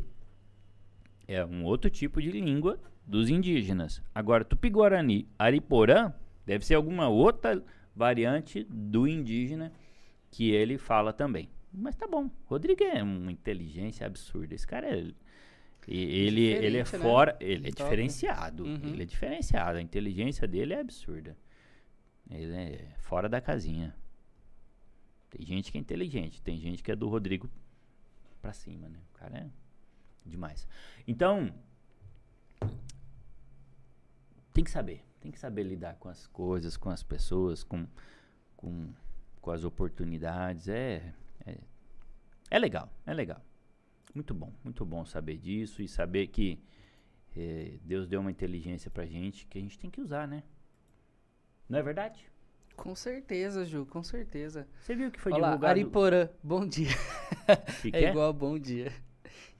[1.30, 4.02] é um outro tipo de língua dos indígenas.
[4.15, 6.12] Agora, Tupi-Guarani, Ariporã
[6.44, 7.63] deve ser alguma outra
[7.96, 9.72] variante do indígena
[10.32, 11.48] que ele fala também.
[11.72, 12.32] Mas tá bom.
[12.46, 14.56] Rodrigo é uma inteligência absurda.
[14.56, 15.12] Esse cara é.
[15.88, 16.86] Ele, ele é né?
[16.86, 17.38] fora.
[17.39, 18.63] Ele é diferenciado.
[18.63, 18.80] Uhum.
[18.86, 19.78] Ele é diferenciado.
[19.78, 21.38] A inteligência dele é absurda.
[22.28, 23.96] Ele é fora da casinha.
[25.30, 26.42] Tem gente que é inteligente.
[26.42, 27.48] Tem gente que é do Rodrigo
[28.42, 28.98] pra cima, né?
[29.13, 29.68] O cara é
[30.25, 30.67] demais.
[31.08, 31.53] Então.
[34.53, 35.03] Tem que saber.
[35.21, 37.86] Tem que saber lidar com as coisas, com as pessoas, com,
[38.55, 38.93] com,
[39.41, 40.67] com as oportunidades.
[40.67, 41.13] É,
[41.45, 41.58] é,
[42.49, 43.41] é legal, é legal.
[44.13, 46.60] Muito bom, muito bom saber disso e saber que
[47.36, 50.43] eh, Deus deu uma inteligência pra gente que a gente tem que usar, né?
[51.67, 52.27] Não é verdade?
[52.75, 54.67] Com certeza, Ju, com certeza.
[54.79, 55.71] Você viu que foi Olha lá, divulgado...
[55.71, 56.89] Ariporã, bom dia.
[57.82, 58.10] que que É é?
[58.10, 58.91] igual bom dia.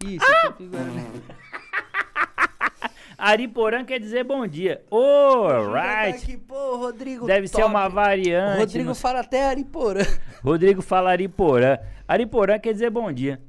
[0.06, 0.54] Isso, Ah!
[3.18, 4.82] Ariporã quer dizer bom dia.
[4.90, 6.24] Alright.
[6.24, 7.66] aqui, pô, Rodrigo Deve ser top.
[7.70, 8.60] uma O variante.
[8.60, 10.04] Rodrigo não fala até Ariporã.
[10.42, 11.78] Rodrigo fala Ariporã.
[12.08, 13.42] Ariporã quer dizer bom dia.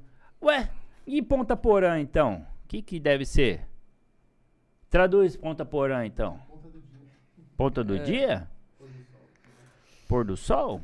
[0.43, 0.69] Ué,
[1.07, 2.45] e Ponta Porã então?
[2.65, 3.61] O que que deve ser?
[4.89, 6.41] Traduz Ponta Porã então.
[7.57, 8.03] Ponta do É.
[8.03, 8.49] dia?
[10.09, 10.81] Pôr do sol?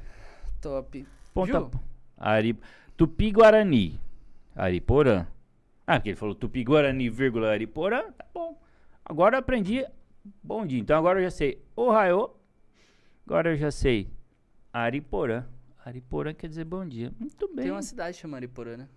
[0.61, 1.05] Top.
[1.35, 1.71] Ponta Ju?
[2.17, 2.57] Ari
[2.97, 3.99] Tupi-Guarani.
[4.55, 5.27] Ariporã.
[5.87, 8.11] Ah, porque ele falou Tupi-Guarani, vírgula Ariporã.
[8.13, 8.61] Tá bom.
[9.05, 9.87] Agora eu aprendi
[10.43, 10.81] bom dia.
[10.81, 12.31] Então agora eu já sei Ohio.
[13.25, 14.11] Agora eu já sei
[14.73, 15.47] Ariporã.
[15.85, 17.13] Ariporã quer dizer bom dia.
[17.19, 17.65] Muito bem.
[17.67, 18.89] Tem uma cidade chamada Ariporã, né?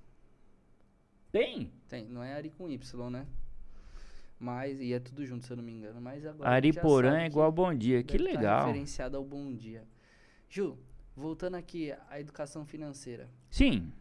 [1.31, 1.71] Tem?
[1.87, 3.27] Tem, não é Ari com Y, né?
[4.39, 6.01] Mas, e é tudo junto, se eu não me engano.
[6.01, 6.49] Mas agora.
[6.49, 8.01] Ariporã é igual bom dia.
[8.01, 8.67] Que tá legal.
[8.67, 9.83] referenciado ao bom dia.
[10.49, 10.75] Ju,
[11.15, 13.29] voltando aqui à educação financeira.
[13.51, 13.91] Sim,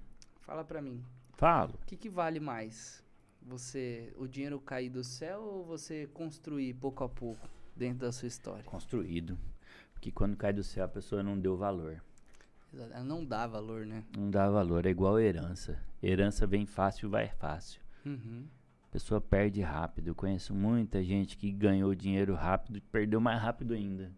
[0.49, 1.05] Fala pra mim,
[1.39, 1.75] falo.
[1.83, 3.03] o que, que vale mais?
[3.43, 8.29] Você, o dinheiro cair do céu ou você construir pouco a pouco dentro da sua
[8.29, 8.65] história?
[8.65, 9.39] Construído.
[9.95, 12.03] Porque quando cai do céu a pessoa não deu valor.
[12.75, 14.05] Ela não dá valor, né?
[14.17, 14.85] Não dá valor.
[14.85, 15.81] É igual herança.
[16.03, 17.81] Herança vem fácil, vai fácil.
[18.05, 18.47] Uhum.
[18.85, 20.09] A pessoa perde rápido.
[20.09, 24.13] Eu conheço muita gente que ganhou dinheiro rápido e perdeu mais rápido ainda.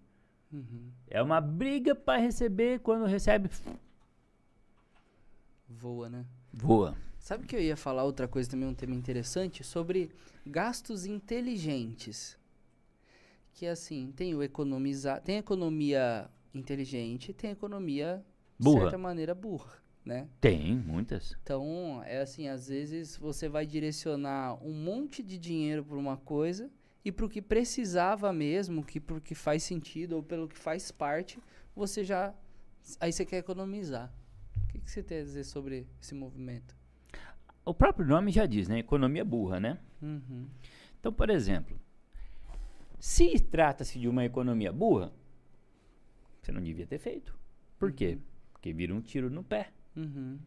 [0.53, 0.91] Uhum.
[1.07, 2.81] É uma briga para receber.
[2.81, 3.49] Quando recebe,
[5.69, 6.27] Voa, né?
[6.53, 6.97] voa.
[7.21, 10.11] Sabe que eu ia falar outra coisa também, um tema interessante, sobre
[10.45, 12.37] gastos inteligentes.
[13.53, 18.25] Que assim, tem o economizar, tem economia inteligente, tem economia
[18.59, 18.81] de Burra.
[18.81, 20.29] certa maneira burra, né?
[20.41, 21.37] Tem, muitas.
[21.43, 26.71] Então, é assim, às vezes você vai direcionar um monte de dinheiro para uma coisa
[27.05, 30.91] e para o que precisava mesmo, que pro que faz sentido ou pelo que faz
[30.91, 31.39] parte,
[31.77, 32.35] você já
[32.99, 34.11] aí você quer economizar.
[34.65, 36.80] O que, que você tem a dizer sobre esse movimento?
[37.64, 38.79] O próprio nome já diz, né?
[38.79, 39.79] Economia burra, né?
[40.01, 40.49] Uhum.
[40.99, 41.79] Então, por exemplo,
[42.99, 45.12] se trata-se de uma economia burra,
[46.40, 47.38] você não devia ter feito.
[47.79, 48.18] Por quê?
[48.53, 49.73] Porque vira um tiro no pé.
[49.96, 50.38] Uhum.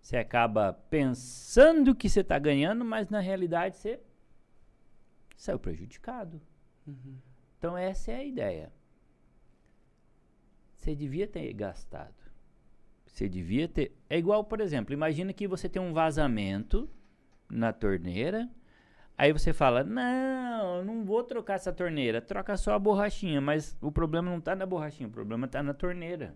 [0.00, 4.00] Você acaba pensando que você está ganhando, mas na realidade você
[5.36, 6.40] saiu prejudicado.
[6.86, 7.16] Uhum.
[7.58, 8.72] Então essa é a ideia.
[10.74, 12.21] Você devia ter gastado.
[13.12, 13.94] Você devia ter.
[14.08, 16.88] É igual, por exemplo, imagina que você tem um vazamento
[17.48, 18.48] na torneira.
[19.18, 22.22] Aí você fala: Não, eu não vou trocar essa torneira.
[22.22, 23.38] Troca só a borrachinha.
[23.38, 26.34] Mas o problema não está na borrachinha, o problema está na torneira.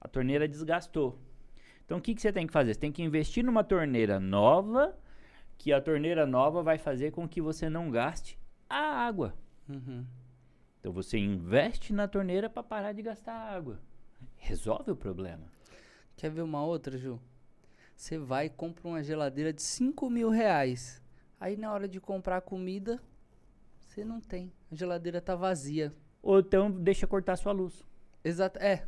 [0.00, 1.20] A torneira desgastou.
[1.84, 2.74] Então o que, que você tem que fazer?
[2.74, 4.98] Você tem que investir numa torneira nova,
[5.56, 8.36] que a torneira nova vai fazer com que você não gaste
[8.68, 9.34] a água.
[9.68, 10.04] Uhum.
[10.80, 13.80] Então você investe na torneira para parar de gastar água.
[14.36, 15.57] Resolve o problema.
[16.18, 17.20] Quer ver uma outra, Ju?
[17.96, 21.00] Você vai e compra uma geladeira de 5 mil reais.
[21.38, 23.00] Aí na hora de comprar comida,
[23.78, 24.52] você não tem.
[24.68, 25.94] A geladeira tá vazia.
[26.20, 27.84] Ou então deixa cortar sua luz.
[28.24, 28.58] Exato.
[28.58, 28.84] É.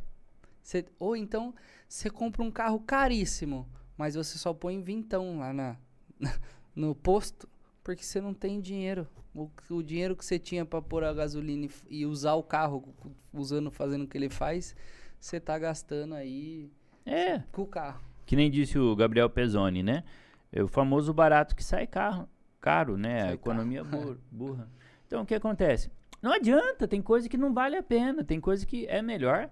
[0.61, 1.55] Cê- ou então
[1.87, 3.65] você compra um carro caríssimo,
[3.97, 5.77] mas você só põe vintão lá na,
[6.75, 7.47] no posto,
[7.81, 9.07] porque você não tem dinheiro.
[9.33, 12.93] O, o dinheiro que você tinha para pôr a gasolina e, e usar o carro,
[13.33, 14.75] usando, fazendo o que ele faz,
[15.17, 16.69] você tá gastando aí
[17.05, 18.01] É, com o carro.
[18.25, 20.03] que nem disse o Gabriel Pezzoni, né?
[20.51, 22.27] É o famoso barato que sai carro,
[22.59, 23.21] caro, né?
[23.21, 24.69] a Sai economia bur- burra.
[25.07, 25.91] Então o que acontece?
[26.21, 29.49] Não adianta, tem coisa que não vale a pena, tem coisa que é melhor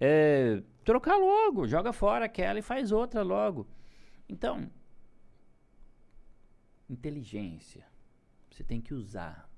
[0.00, 3.66] é, trocar logo, joga fora aquela e faz outra logo.
[4.28, 4.70] Então,
[6.88, 7.84] inteligência,
[8.50, 9.48] você tem que usar.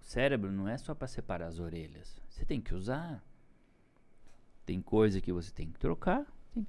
[0.00, 3.22] O cérebro não é só para separar as orelhas, você tem que usar.
[4.66, 6.24] Tem coisa que você tem que trocar.
[6.52, 6.66] tem-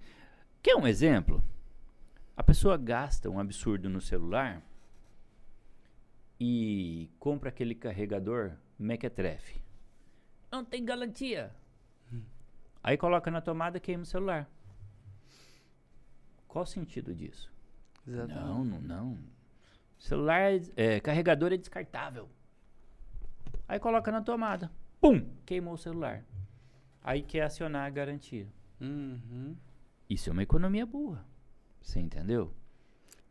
[0.62, 1.44] Quer um exemplo?
[2.36, 4.62] A pessoa gasta um absurdo no celular
[6.40, 9.64] e compra aquele carregador Mequetrefe.
[10.52, 11.52] Não tem garantia.
[12.84, 14.50] Aí coloca na tomada e queima o celular.
[16.48, 17.52] Qual o sentido disso?
[18.08, 18.46] Exatamente.
[18.46, 19.18] Não, não, não.
[19.98, 22.30] Celular, é, carregador é descartável.
[23.68, 24.70] Aí coloca na tomada.
[25.02, 25.26] Pum!
[25.46, 26.24] Queimou o celular.
[27.06, 28.48] Aí quer acionar a garantia.
[28.82, 29.56] Uhum.
[30.10, 31.24] Isso é uma economia burra.
[31.80, 32.52] Você entendeu?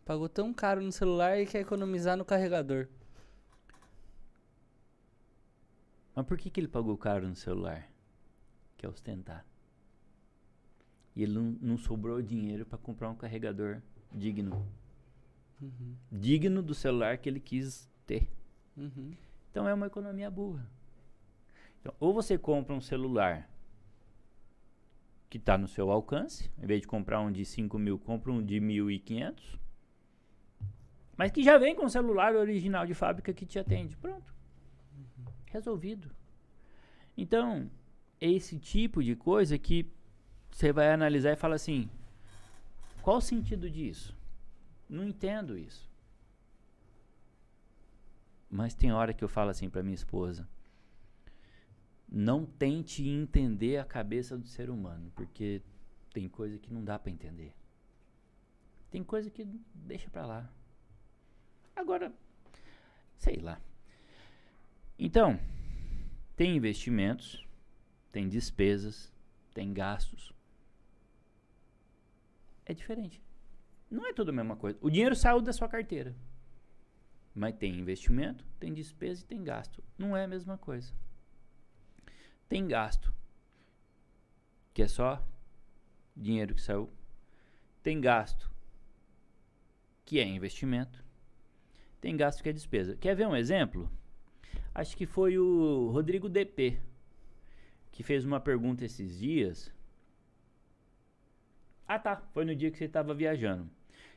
[0.04, 2.86] Pagou tão caro no celular e quer economizar no carregador.
[6.14, 7.90] Mas por que, que ele pagou caro no celular?
[8.76, 9.44] Quer ostentar.
[11.16, 13.82] E ele não, não sobrou dinheiro para comprar um carregador
[14.12, 14.64] digno.
[15.60, 15.96] Uhum.
[16.12, 18.30] Digno do celular que ele quis ter.
[18.76, 19.16] Uhum.
[19.50, 20.64] Então é uma economia burra.
[21.80, 23.50] Então, ou você compra um celular
[25.34, 28.40] que está no seu alcance, em vez de comprar um de 5 mil, compra um
[28.40, 29.58] de 1.500,
[31.16, 33.96] mas que já vem com o celular original de fábrica que te atende.
[33.96, 34.32] Pronto.
[35.46, 36.08] Resolvido.
[37.16, 37.68] Então,
[38.20, 39.90] esse tipo de coisa que
[40.52, 41.90] você vai analisar e fala assim:
[43.02, 44.16] qual o sentido disso?
[44.88, 45.90] Não entendo isso.
[48.48, 50.48] Mas tem hora que eu falo assim para minha esposa:
[52.14, 55.60] não tente entender a cabeça do ser humano, porque
[56.12, 57.52] tem coisa que não dá para entender.
[58.88, 60.52] Tem coisa que deixa para lá.
[61.74, 62.14] Agora,
[63.18, 63.60] sei lá.
[64.96, 65.40] Então,
[66.36, 67.44] tem investimentos,
[68.12, 69.12] tem despesas,
[69.52, 70.32] tem gastos.
[72.64, 73.20] É diferente.
[73.90, 74.78] Não é tudo a mesma coisa.
[74.80, 76.14] O dinheiro saiu da sua carteira.
[77.34, 79.82] Mas tem investimento, tem despesa e tem gasto.
[79.98, 80.94] Não é a mesma coisa.
[82.54, 83.12] Tem gasto,
[84.72, 85.20] que é só
[86.16, 86.88] dinheiro que saiu.
[87.82, 88.48] Tem gasto,
[90.04, 91.04] que é investimento.
[92.00, 92.94] Tem gasto que é despesa.
[92.94, 93.90] Quer ver um exemplo?
[94.72, 96.78] Acho que foi o Rodrigo DP
[97.90, 99.74] que fez uma pergunta esses dias.
[101.88, 102.22] Ah, tá.
[102.32, 103.68] Foi no dia que você estava viajando.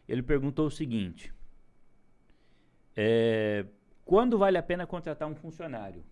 [0.07, 1.33] Ele perguntou o seguinte:
[2.95, 3.65] é,
[4.05, 6.05] quando vale a pena contratar um funcionário?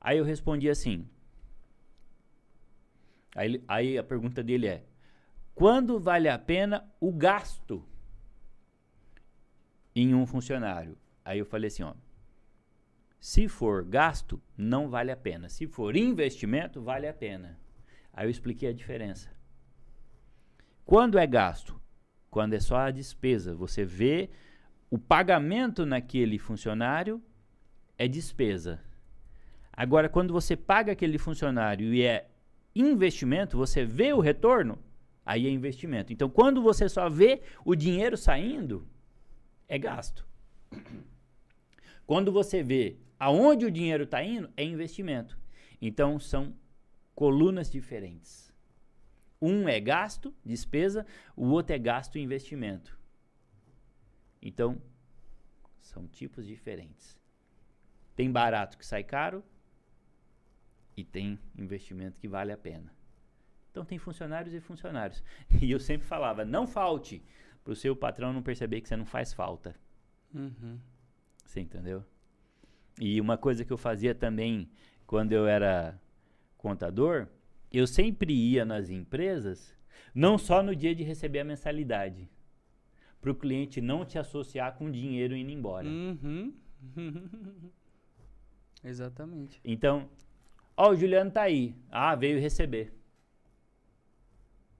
[0.00, 1.08] Aí eu respondi assim.
[3.34, 4.84] Aí, aí a pergunta dele é:
[5.54, 7.84] quando vale a pena o gasto
[9.94, 10.96] em um funcionário?
[11.24, 11.94] Aí eu falei assim, ó,
[13.20, 15.48] se for gasto, não vale a pena.
[15.48, 17.58] Se for investimento, vale a pena.
[18.12, 19.30] Aí eu expliquei a diferença.
[20.84, 21.80] Quando é gasto?
[22.30, 23.54] Quando é só a despesa.
[23.54, 24.30] Você vê
[24.90, 27.22] o pagamento naquele funcionário
[27.98, 28.82] é despesa.
[29.80, 32.28] Agora, quando você paga aquele funcionário e é
[32.76, 34.78] investimento, você vê o retorno,
[35.24, 36.12] aí é investimento.
[36.12, 38.86] Então, quando você só vê o dinheiro saindo,
[39.66, 40.28] é gasto.
[42.06, 45.38] Quando você vê aonde o dinheiro está indo, é investimento.
[45.80, 46.54] Então, são
[47.14, 48.52] colunas diferentes.
[49.40, 53.00] Um é gasto, despesa, o outro é gasto e investimento.
[54.42, 54.78] Então,
[55.80, 57.18] são tipos diferentes.
[58.14, 59.42] Tem barato que sai caro
[60.96, 62.92] e tem investimento que vale a pena.
[63.70, 65.22] Então tem funcionários e funcionários.
[65.60, 67.22] E eu sempre falava, não falte
[67.62, 69.74] para o seu patrão não perceber que você não faz falta.
[70.34, 70.78] Uhum.
[71.44, 72.04] Você entendeu?
[73.00, 74.70] E uma coisa que eu fazia também
[75.06, 76.00] quando eu era
[76.56, 77.26] contador,
[77.72, 79.76] eu sempre ia nas empresas,
[80.14, 82.28] não só no dia de receber a mensalidade,
[83.20, 85.86] para o cliente não te associar com dinheiro indo embora.
[85.86, 86.54] Uhum.
[88.82, 89.60] Exatamente.
[89.64, 90.08] Então,
[90.80, 91.76] ó, o Juliano tá aí.
[91.90, 92.92] Ah, veio receber.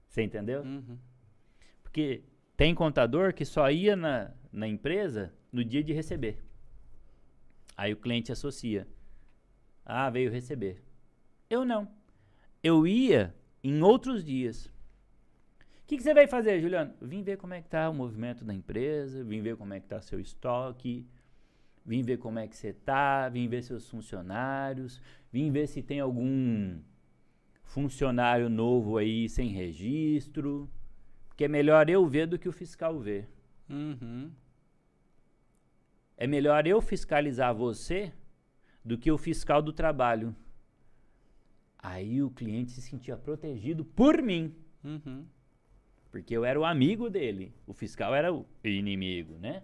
[0.07, 0.63] Você entendeu?
[0.63, 0.97] Uhum.
[1.83, 2.23] Porque
[2.57, 6.43] tem contador que só ia na, na empresa no dia de receber.
[7.77, 8.87] Aí o cliente associa.
[9.85, 10.83] Ah, veio receber.
[11.49, 11.87] Eu não.
[12.63, 13.33] Eu ia
[13.63, 14.65] em outros dias.
[14.65, 14.71] O
[15.87, 16.93] que, que você vai fazer, Juliano?
[17.01, 19.87] Vim ver como é que tá o movimento da empresa, vim ver como é que
[19.87, 21.05] tá seu estoque,
[21.85, 25.99] vim ver como é que você tá, vim ver seus funcionários, vim ver se tem
[25.99, 26.79] algum
[27.63, 30.69] funcionário novo aí sem registro.
[31.27, 33.29] Porque é melhor eu ver do que o fiscal ver.
[33.69, 34.31] Uhum.
[36.17, 38.13] É melhor eu fiscalizar você
[38.83, 40.35] do que o fiscal do trabalho.
[41.79, 44.53] Aí o cliente se sentia protegido por mim.
[44.83, 45.25] Uhum.
[46.11, 47.55] Porque eu era o amigo dele.
[47.65, 49.63] O fiscal era o inimigo, né?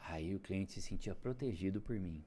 [0.00, 2.22] Aí o cliente se sentia protegido por mim.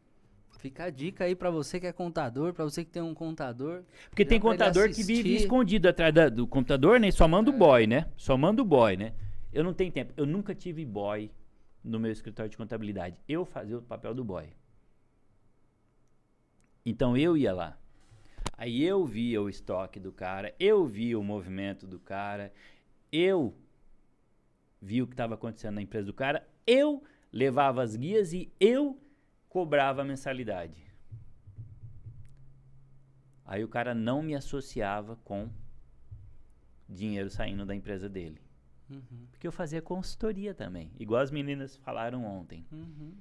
[0.63, 3.83] Fica a dica aí pra você que é contador, pra você que tem um contador.
[4.09, 7.11] Porque tem contador que vive escondido atrás da- do computador, né?
[7.11, 7.57] Só manda o É.
[7.57, 8.07] boy, né?
[8.15, 9.13] Só manda o boy, né?
[9.51, 10.13] Eu não tenho tempo.
[10.15, 11.29] Eu nunca tive boy
[11.83, 13.19] no meu escritório de contabilidade.
[13.27, 14.45] Eu fazia o papel do boy.
[16.85, 17.77] Então eu ia lá.
[18.57, 22.53] Aí eu via o estoque do cara, eu via o movimento do cara,
[23.11, 23.53] eu
[24.81, 28.97] vi o que estava acontecendo na empresa do cara, eu levava as guias e eu
[29.53, 30.83] cobrava a mensalidade.
[33.45, 35.47] Aí o cara não me associava com
[36.89, 38.41] dinheiro saindo da empresa dele.
[38.89, 39.27] Uhum.
[39.29, 42.65] Porque eu fazia consultoria também, igual as meninas falaram ontem.
[42.71, 43.13] Uhum.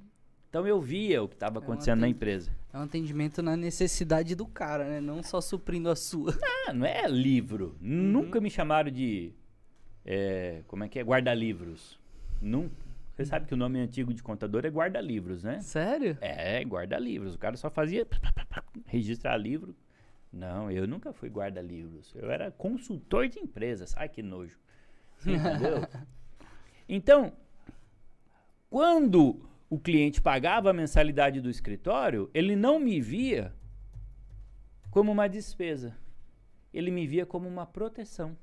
[0.49, 2.51] Então eu via o que estava É uma acontecendo na empresa.
[2.73, 5.01] É um atendimento na necessidade do cara, né?
[5.03, 6.33] Não só suprindo a sua.
[6.67, 7.77] Ah, não é livro.
[7.81, 9.35] Nunca me chamaram de.
[10.05, 11.03] é, como é que é?
[11.03, 11.99] Guarda-livros.
[12.41, 12.82] Nunca.
[13.15, 15.61] Você sabe que o nome antigo de contador é guarda-livros, né?
[15.61, 16.17] Sério?
[16.21, 17.35] É, guarda-livros.
[17.35, 18.07] O cara só fazia
[18.87, 19.77] registrar livro.
[20.33, 22.15] Não, eu nunca fui guarda-livros.
[22.15, 23.95] Eu era consultor de empresas.
[23.99, 24.59] Ai, que nojo.
[25.19, 25.87] Você entendeu?
[26.89, 27.35] Então,
[28.71, 33.55] quando o cliente pagava a mensalidade do escritório, ele não me via
[34.91, 35.95] como uma despesa.
[36.73, 38.37] Ele me via como uma proteção.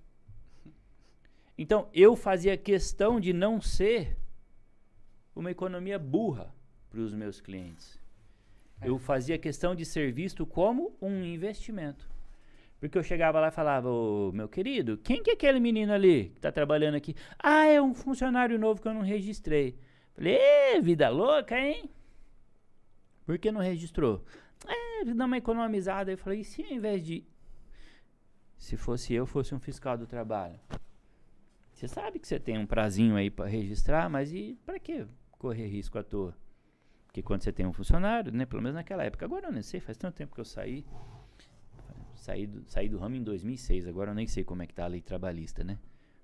[1.58, 4.16] Então, eu fazia questão de não ser
[5.40, 6.54] uma economia burra
[6.90, 7.98] para os meus clientes.
[8.82, 12.10] Eu fazia questão de ser visto como um investimento.
[12.80, 16.30] Porque eu chegava lá e falava, ô meu querido, quem que é aquele menino ali
[16.30, 17.16] que tá trabalhando aqui?
[17.38, 19.78] Ah, é um funcionário novo que eu não registrei.
[20.14, 21.90] Falei, "Ê, vida louca, hein?
[23.26, 24.24] Por que não registrou?
[24.66, 26.12] É, dá uma economizada.
[26.12, 27.26] Eu falei, e se ao invés de.
[28.58, 30.60] Se fosse eu, fosse um fiscal do trabalho?
[31.74, 35.06] Você sabe que você tem um prazinho aí para registrar, mas e para que
[35.40, 36.38] correr risco à toa?
[37.08, 38.46] Porque quando você tem um funcionário, né?
[38.46, 39.26] Pelo menos naquela época.
[39.26, 40.86] Agora eu nem sei, faz tanto tempo que eu saí.
[42.14, 44.84] Saí do, saí do ramo em 2006, agora eu nem sei como é que tá
[44.84, 45.80] a lei trabalhista, né?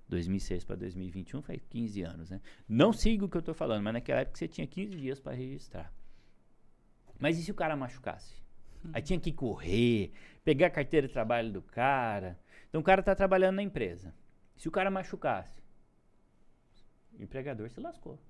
[0.08, 2.40] 2006 para 2021 faz 15 anos, né?
[2.68, 5.34] Não siga o que eu tô falando, mas naquela época você tinha 15 dias para
[5.34, 5.92] registrar.
[7.18, 8.34] Mas e se o cara machucasse?
[8.92, 10.12] Aí tinha que correr,
[10.44, 12.38] pegar a carteira de trabalho do cara.
[12.68, 14.14] Então o cara tá trabalhando na empresa.
[14.54, 15.60] Se o cara machucasse,
[17.18, 18.20] o empregador se lascou.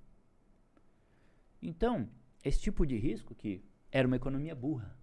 [1.60, 2.08] Então,
[2.44, 4.96] esse tipo de risco que era uma economia burra.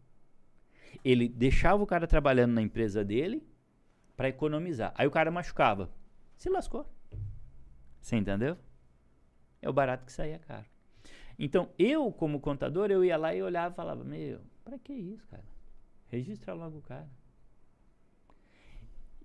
[1.03, 3.47] Ele deixava o cara trabalhando na empresa dele
[4.15, 4.93] para economizar.
[4.95, 5.89] Aí o cara machucava.
[6.37, 6.87] Se lascou.
[7.99, 8.57] Você entendeu?
[9.61, 10.65] É o barato que saía caro.
[11.39, 15.25] Então, eu, como contador, eu ia lá e olhava e falava, meu, pra que isso,
[15.27, 15.43] cara?
[16.07, 17.09] Registra logo o cara.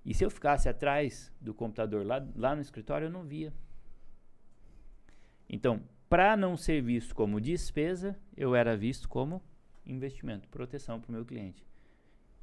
[0.05, 3.53] E se eu ficasse atrás do computador lá, lá no escritório, eu não via.
[5.49, 9.43] Então, para não ser visto como despesa, eu era visto como
[9.85, 11.67] investimento, proteção para o meu cliente.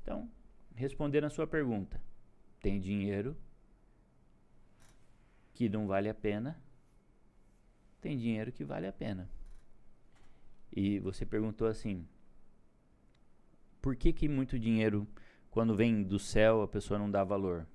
[0.02, 0.30] Então,
[0.76, 2.02] respondendo a sua pergunta,
[2.60, 3.36] tem dinheiro
[5.54, 6.62] que não vale a pena,
[8.02, 9.30] tem dinheiro que vale a pena.
[10.72, 12.08] E você perguntou assim:
[13.82, 15.08] por que, que muito dinheiro,
[15.50, 17.66] quando vem do céu, a pessoa não dá valor?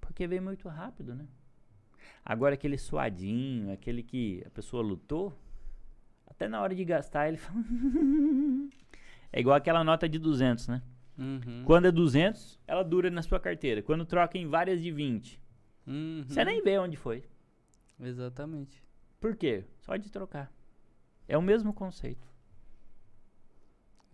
[0.00, 1.26] Porque vem muito rápido, né?
[2.24, 5.36] Agora, aquele suadinho, aquele que a pessoa lutou,
[6.26, 7.58] até na hora de gastar, ele fala.
[9.32, 10.82] é igual aquela nota de 200, né?
[11.18, 11.62] Uhum.
[11.66, 13.82] Quando é 200, ela dura na sua carteira.
[13.82, 15.40] Quando troca em várias de 20,
[15.86, 16.24] Uhum.
[16.26, 17.24] você nem vê onde foi.
[18.00, 18.82] Exatamente.
[19.20, 19.64] Por quê?
[19.80, 20.50] Só de trocar.
[21.28, 22.26] É o mesmo conceito.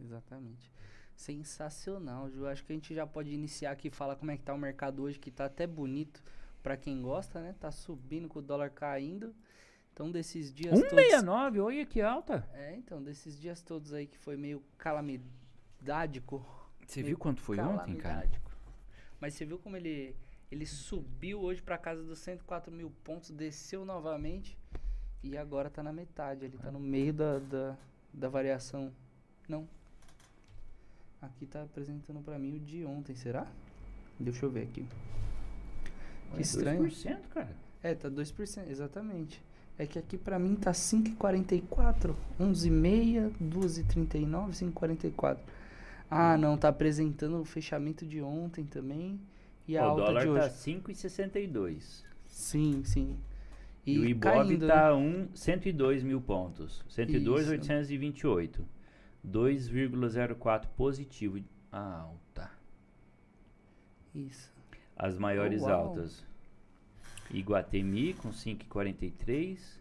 [0.01, 0.71] Exatamente.
[1.15, 2.47] Sensacional, Ju.
[2.47, 4.59] Acho que a gente já pode iniciar aqui e falar como é que tá o
[4.59, 6.23] mercado hoje, que tá até bonito
[6.63, 7.55] pra quem gosta, né?
[7.59, 9.35] Tá subindo com o dólar caindo.
[9.93, 10.91] Então, desses dias todos...
[10.91, 12.49] 169, olha que alta.
[12.55, 16.45] É, então, desses dias todos aí que foi meio calamidádico.
[16.87, 18.31] Você viu quanto foi ontem, cara?
[19.21, 20.15] Mas você viu como ele,
[20.51, 24.57] ele subiu hoje pra casa dos 104 mil pontos, desceu novamente
[25.23, 26.45] e agora tá na metade.
[26.45, 27.77] Ele tá no meio da, da,
[28.13, 28.93] da variação.
[29.49, 29.69] Não.
[31.21, 33.47] Aqui tá apresentando pra mim o de ontem, será?
[34.19, 34.87] Deixa eu ver aqui.
[36.33, 36.83] Olha, estranho.
[36.83, 37.57] 2%, cara.
[37.83, 39.43] É, tá 2%, exatamente.
[39.79, 45.39] É que aqui pra mim tá 5,44, 11,6, 2,39, 5,44.
[46.11, 49.21] Ah, não, tá apresentando o fechamento de ontem também
[49.69, 50.81] e a o alta dólar de tá hoje.
[50.81, 52.05] 5,62.
[52.27, 53.17] Sim, sim.
[53.87, 54.75] E, o Ibope caindo, né?
[54.75, 56.85] tá um, 102 mil pontos.
[56.89, 58.67] 102,828.
[59.27, 61.43] 2,04 positivo.
[61.71, 62.51] Alta.
[64.15, 64.58] Isso.
[64.99, 65.71] As maiores Uau.
[65.71, 66.27] altas.
[67.31, 69.81] Iguatemi com 5,43.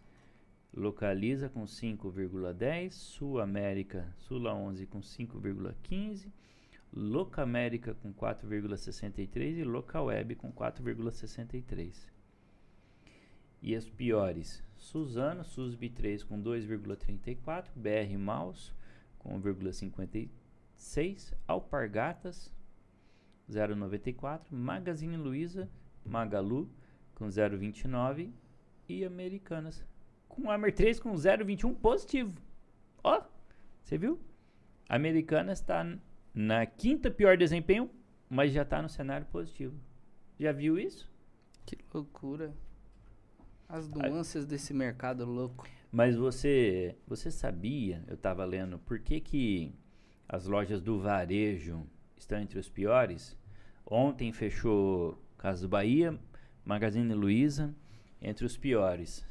[0.72, 2.92] Localiza com 5,10.
[2.92, 6.30] Sul América, Sula 11 com 5,15.
[6.92, 11.92] Loca América com 4,63 e Local Web com 4,63.
[13.60, 18.72] E as piores, Suzano, Susb 3 com 2,34, BR Maus
[19.18, 22.56] com 1,56, Alpargatas
[23.50, 25.68] 0,94, Magazine Luiza,
[26.04, 26.70] Magalu
[27.14, 28.30] com 0,29
[28.88, 29.84] e Americanas
[30.28, 32.40] com Amer 3 com 0,21 positivo.
[33.02, 33.22] Ó,
[33.82, 34.20] você viu?
[34.88, 35.98] Americanas está
[36.34, 37.90] na quinta pior desempenho,
[38.28, 39.78] mas já está no cenário positivo.
[40.38, 41.10] Já viu isso?
[41.66, 42.54] Que loucura.
[43.68, 45.66] As nuances desse mercado louco.
[45.90, 49.74] Mas você, você sabia, eu estava lendo, por que, que
[50.28, 51.86] as lojas do varejo
[52.16, 53.37] estão entre os piores?
[53.90, 56.18] Ontem fechou Casa do Bahia,
[56.62, 57.74] Magazine Luiza,
[58.20, 59.24] entre os piores.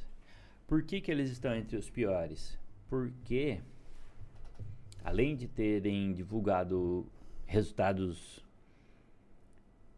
[0.65, 2.57] Por que, que eles estão entre os piores?
[2.89, 3.61] Porque,
[5.03, 7.05] além de terem divulgado
[7.45, 8.43] resultados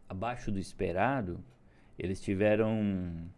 [0.06, 1.42] abaixo do esperado,
[1.98, 3.30] eles tiveram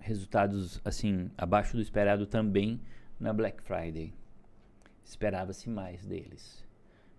[0.00, 2.80] resultados assim abaixo do esperado também
[3.20, 4.12] na Black Friday.
[5.04, 6.66] Esperava-se mais deles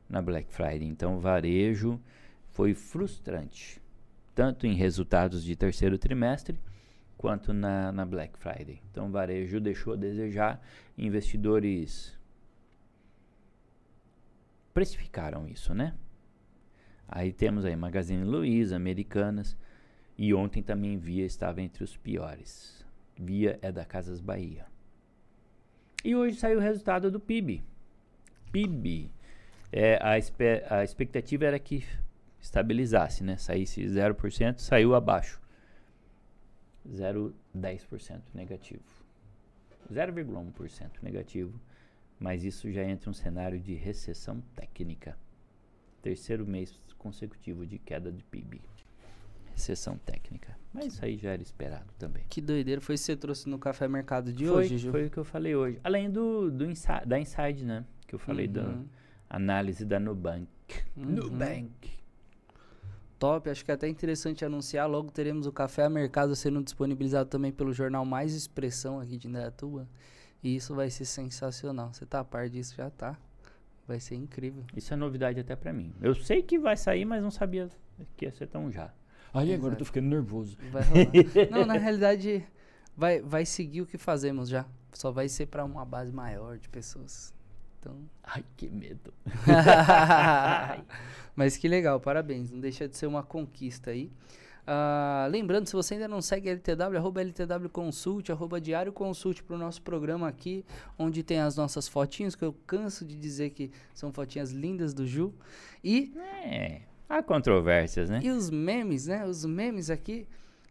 [0.09, 0.83] na Black Friday.
[0.87, 2.01] Então, varejo
[2.59, 3.81] foi frustrante,
[4.35, 6.59] tanto em resultados de terceiro trimestre
[7.17, 8.81] quanto na, na Black Friday.
[8.91, 10.61] Então, o varejo deixou a desejar.
[10.97, 12.19] Investidores
[14.73, 15.95] precificaram isso, né?
[17.07, 19.55] Aí temos aí Magazine Luiza, Americanas.
[20.17, 22.85] E ontem também Via estava entre os piores.
[23.17, 24.65] Via é da Casas Bahia.
[26.03, 27.63] E hoje saiu o resultado do PIB.
[28.51, 29.09] PIB.
[29.71, 31.85] É, a, a expectativa era que
[32.41, 33.37] estabilizasse, né?
[33.37, 35.39] Saísse 0%, saiu abaixo.
[36.87, 38.83] 0,10% negativo.
[39.91, 41.59] 0,1% negativo.
[42.19, 45.17] Mas isso já entra um cenário de recessão técnica.
[46.01, 48.61] Terceiro mês consecutivo de queda de PIB.
[49.53, 50.57] Recessão técnica.
[50.73, 52.23] Mas isso aí já era esperado também.
[52.29, 54.91] Que doideira foi isso que você trouxe no Café Mercado de foi, hoje, Ju?
[54.91, 55.79] foi o que eu falei hoje.
[55.83, 57.85] Além do, do insi- da Inside, né?
[58.07, 58.85] Que eu falei da Uhum.
[59.29, 60.47] análise da Nubank.
[60.95, 61.05] Uhum.
[61.05, 61.89] Nubank.
[63.19, 64.89] Top, acho que é até interessante anunciar.
[64.89, 69.27] Logo teremos o Café a Mercado sendo disponibilizado também pelo jornal Mais Expressão aqui de
[69.27, 69.85] Indaiatuba.
[70.41, 71.93] E isso vai ser sensacional.
[71.93, 72.75] Você tá a par disso?
[72.75, 73.17] Já tá.
[73.85, 74.63] Vai ser incrível.
[74.73, 75.93] Isso é novidade até pra mim.
[76.01, 77.67] Eu sei que vai sair, mas não sabia
[78.15, 78.93] que ia ser tão já.
[79.33, 80.57] Ai, agora eu tô ficando nervoso.
[80.71, 81.51] Vai rolar.
[81.51, 82.43] Não, na realidade,
[82.95, 84.65] vai, vai seguir o que fazemos já.
[84.93, 87.33] Só vai ser pra uma base maior de pessoas.
[87.79, 87.95] Então.
[88.23, 89.13] Ai, que medo.
[91.35, 92.51] Mas que legal, parabéns.
[92.51, 94.11] Não deixa de ser uma conquista aí.
[94.71, 99.41] Ah, lembrando, se você ainda não segue a LTW, arroba LTW Consult, arroba Diário Consult
[99.41, 100.63] para o nosso programa aqui,
[100.97, 105.07] onde tem as nossas fotinhas, que eu canso de dizer que são fotinhas lindas do
[105.07, 105.33] Ju.
[105.83, 106.13] E
[106.43, 108.19] É, há controvérsias, né?
[108.21, 109.25] E os memes, né?
[109.25, 110.27] Os memes aqui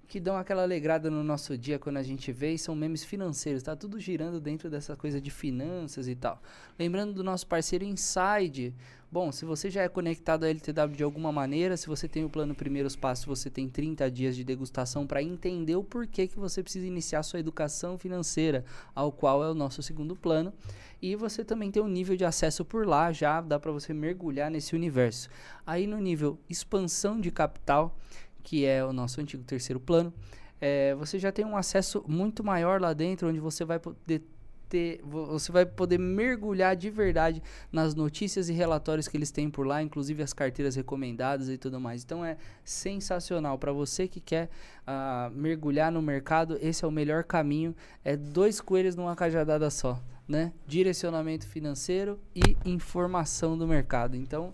[0.08, 3.62] que dão aquela alegrada no nosso dia quando a gente vê e são memes financeiros,
[3.62, 6.42] tá tudo girando dentro dessa coisa de finanças e tal.
[6.78, 8.74] Lembrando do nosso parceiro Inside.
[9.10, 12.28] Bom, se você já é conectado à LTW de alguma maneira, se você tem o
[12.28, 16.62] plano Primeiros Passos, você tem 30 dias de degustação para entender o porquê que você
[16.62, 20.52] precisa iniciar sua educação financeira, ao qual é o nosso segundo plano.
[21.00, 24.50] E você também tem um nível de acesso por lá, já dá para você mergulhar
[24.50, 25.30] nesse universo.
[25.66, 27.96] Aí no nível expansão de capital,
[28.42, 30.12] que é o nosso antigo terceiro plano,
[30.60, 34.22] é, você já tem um acesso muito maior lá dentro, onde você vai poder
[34.68, 39.48] ter, vo- você vai poder mergulhar de verdade nas notícias e relatórios que eles têm
[39.48, 42.02] por lá, inclusive as carteiras recomendadas e tudo mais.
[42.04, 44.50] Então é sensacional para você que quer
[44.86, 46.58] ah, mergulhar no mercado.
[46.60, 47.74] Esse é o melhor caminho.
[48.04, 50.52] É dois coelhos numa cajadada só, né?
[50.66, 54.16] Direcionamento financeiro e informação do mercado.
[54.16, 54.52] Então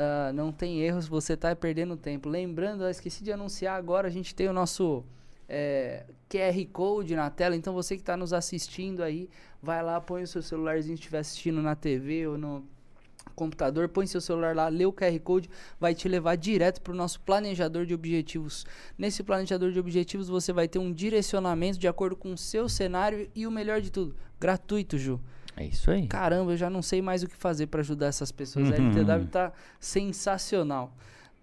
[0.00, 2.28] ah, não tem erros, você está perdendo tempo.
[2.28, 5.04] Lembrando, eu esqueci de anunciar agora, a gente tem o nosso
[5.48, 9.28] é, QR Code na tela, então você que está nos assistindo aí,
[9.60, 12.64] vai lá, põe o seu celularzinho se estiver assistindo na TV ou no
[13.34, 16.96] computador, põe seu celular lá, lê o QR Code, vai te levar direto para o
[16.96, 18.64] nosso planejador de objetivos.
[18.96, 23.28] Nesse planejador de objetivos você vai ter um direcionamento de acordo com o seu cenário
[23.34, 25.20] e o melhor de tudo, gratuito, Ju.
[25.58, 26.06] É isso aí.
[26.06, 28.70] Caramba, eu já não sei mais o que fazer para ajudar essas pessoas.
[28.70, 28.90] A Uhum.
[28.90, 30.94] LTW tá sensacional,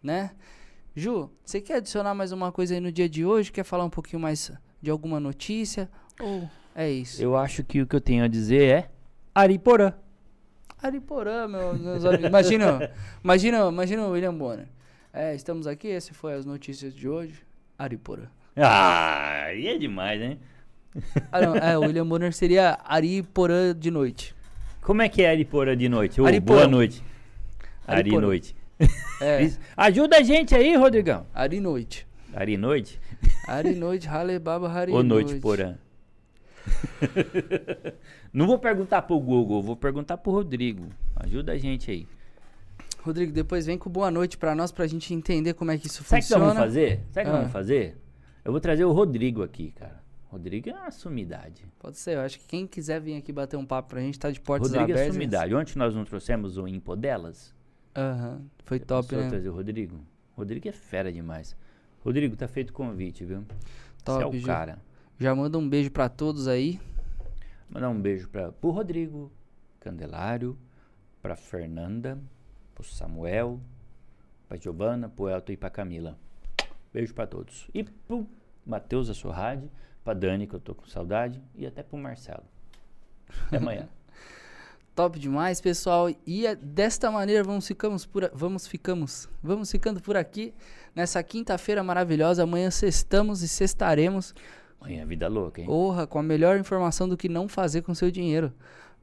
[0.01, 0.31] né?
[0.95, 3.51] Ju, você quer adicionar mais uma coisa aí no dia de hoje?
[3.51, 4.49] Quer falar um pouquinho mais
[4.81, 5.89] de alguma notícia?
[6.21, 7.21] Ou é isso?
[7.21, 8.89] Eu acho que o que eu tenho a dizer é
[9.33, 9.93] Ariporã.
[10.81, 12.27] Ariporã, meu, meus amigos.
[12.29, 12.91] Imagina,
[13.23, 14.67] imagina, imagina o William Bonner.
[15.11, 17.43] É, estamos aqui, esse foi as notícias de hoje.
[17.77, 18.27] Ariporã.
[18.55, 20.37] Ah, aí é demais, né?
[21.31, 24.33] Ah, não, é, o William Bonner seria Ariporã de noite.
[24.81, 26.21] Como é que é Ariporã de noite?
[26.21, 26.55] Ariporã.
[26.59, 27.03] boa noite.
[27.87, 28.21] Ari Ariporã.
[28.27, 28.55] noite.
[29.21, 29.49] É.
[29.77, 31.25] Ajuda a gente aí, Rodrigão.
[31.33, 32.05] Ari noite.
[32.33, 32.99] Ari noite
[33.47, 35.75] Ari noite, Hale Baba Hari ou noite porã?
[38.33, 40.87] Não vou perguntar pro Google, vou perguntar pro Rodrigo.
[41.15, 42.07] Ajuda a gente aí.
[43.01, 46.03] Rodrigo, depois vem com boa noite pra nós, pra gente entender como é que isso
[46.03, 46.45] Sabe o que nós funciona.
[46.45, 46.99] vamos fazer?
[47.11, 47.37] Sabe o que nós Ah.
[47.37, 47.97] vamos fazer?
[48.43, 50.03] Eu vou trazer o Rodrigo aqui, cara.
[50.35, 51.65] Rodrigo é uma sumidade.
[51.79, 54.29] Pode ser, eu acho que quem quiser vir aqui bater um papo pra gente, tá
[54.29, 55.13] de portas Rodrigo é abertas.
[55.13, 55.55] sumidade.
[55.55, 57.55] Ontem nós não trouxemos o Impo delas.
[57.95, 59.29] Aham, foi Já top, né?
[59.29, 59.97] trazer o Rodrigo?
[60.35, 61.55] Rodrigo é fera demais.
[62.03, 63.45] Rodrigo, tá feito o convite, viu?
[64.03, 64.45] Top, Você é o Ju.
[64.45, 64.77] cara.
[65.17, 66.79] Já manda um beijo pra todos aí.
[67.69, 69.31] Mandar um beijo para pro Rodrigo
[69.79, 70.57] Candelário,
[71.21, 72.19] pra Fernanda,
[72.75, 73.59] pro Samuel,
[74.49, 76.17] pra Giovana, pro Elton e pra Camila.
[76.93, 77.69] Beijo pra todos.
[77.73, 78.27] E pro
[78.65, 79.69] Matheus Assorrade,
[80.05, 82.43] pra Dani, que eu tô com saudade, e até pro Marcelo.
[83.47, 83.89] Até amanhã.
[84.95, 86.09] Top demais, pessoal.
[86.25, 90.53] E é desta maneira vamos ficamos por vamos ficamos vamos ficando por aqui
[90.95, 92.43] nessa quinta-feira maravilhosa.
[92.43, 94.33] Amanhã sextamos e sextaremos.
[94.79, 95.67] Amanhã é vida louca, hein?
[95.67, 98.53] Porra, com a melhor informação do que não fazer com seu dinheiro.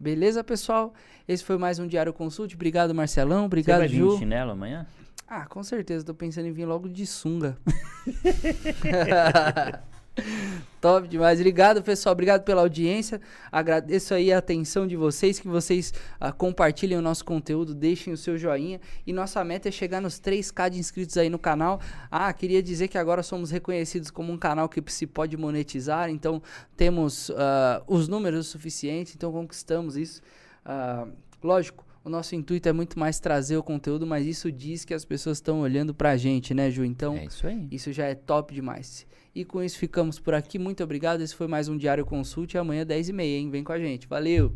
[0.00, 0.94] Beleza, pessoal?
[1.28, 2.54] Esse foi mais um Diário Consult.
[2.54, 3.40] Obrigado, Marcelão.
[3.40, 4.12] Você Obrigado, vai vir Ju.
[4.12, 4.86] de chinelo amanhã?
[5.28, 6.06] Ah, com certeza.
[6.06, 7.58] Tô pensando em vir logo de sunga.
[10.80, 11.38] Top demais.
[11.38, 12.12] Obrigado, pessoal.
[12.12, 13.20] Obrigado pela audiência.
[13.50, 18.16] Agradeço aí a atenção de vocês, que vocês ah, compartilhem o nosso conteúdo, deixem o
[18.16, 18.80] seu joinha.
[19.06, 21.80] E nossa meta é chegar nos 3K de inscritos aí no canal.
[22.10, 26.10] Ah, queria dizer que agora somos reconhecidos como um canal que se pode monetizar.
[26.10, 26.42] Então,
[26.76, 29.14] temos ah, os números suficientes.
[29.14, 30.20] Então, conquistamos isso.
[30.64, 31.06] Ah,
[31.42, 35.04] lógico, o nosso intuito é muito mais trazer o conteúdo, mas isso diz que as
[35.04, 36.84] pessoas estão olhando pra gente, né, Ju?
[36.84, 39.06] Então, é isso isso já é top demais.
[39.34, 40.58] E com isso ficamos por aqui.
[40.58, 41.22] Muito obrigado.
[41.22, 42.54] Esse foi mais um Diário Consult.
[42.54, 43.50] E amanhã, 10h30, hein?
[43.50, 44.06] Vem com a gente.
[44.06, 44.52] Valeu!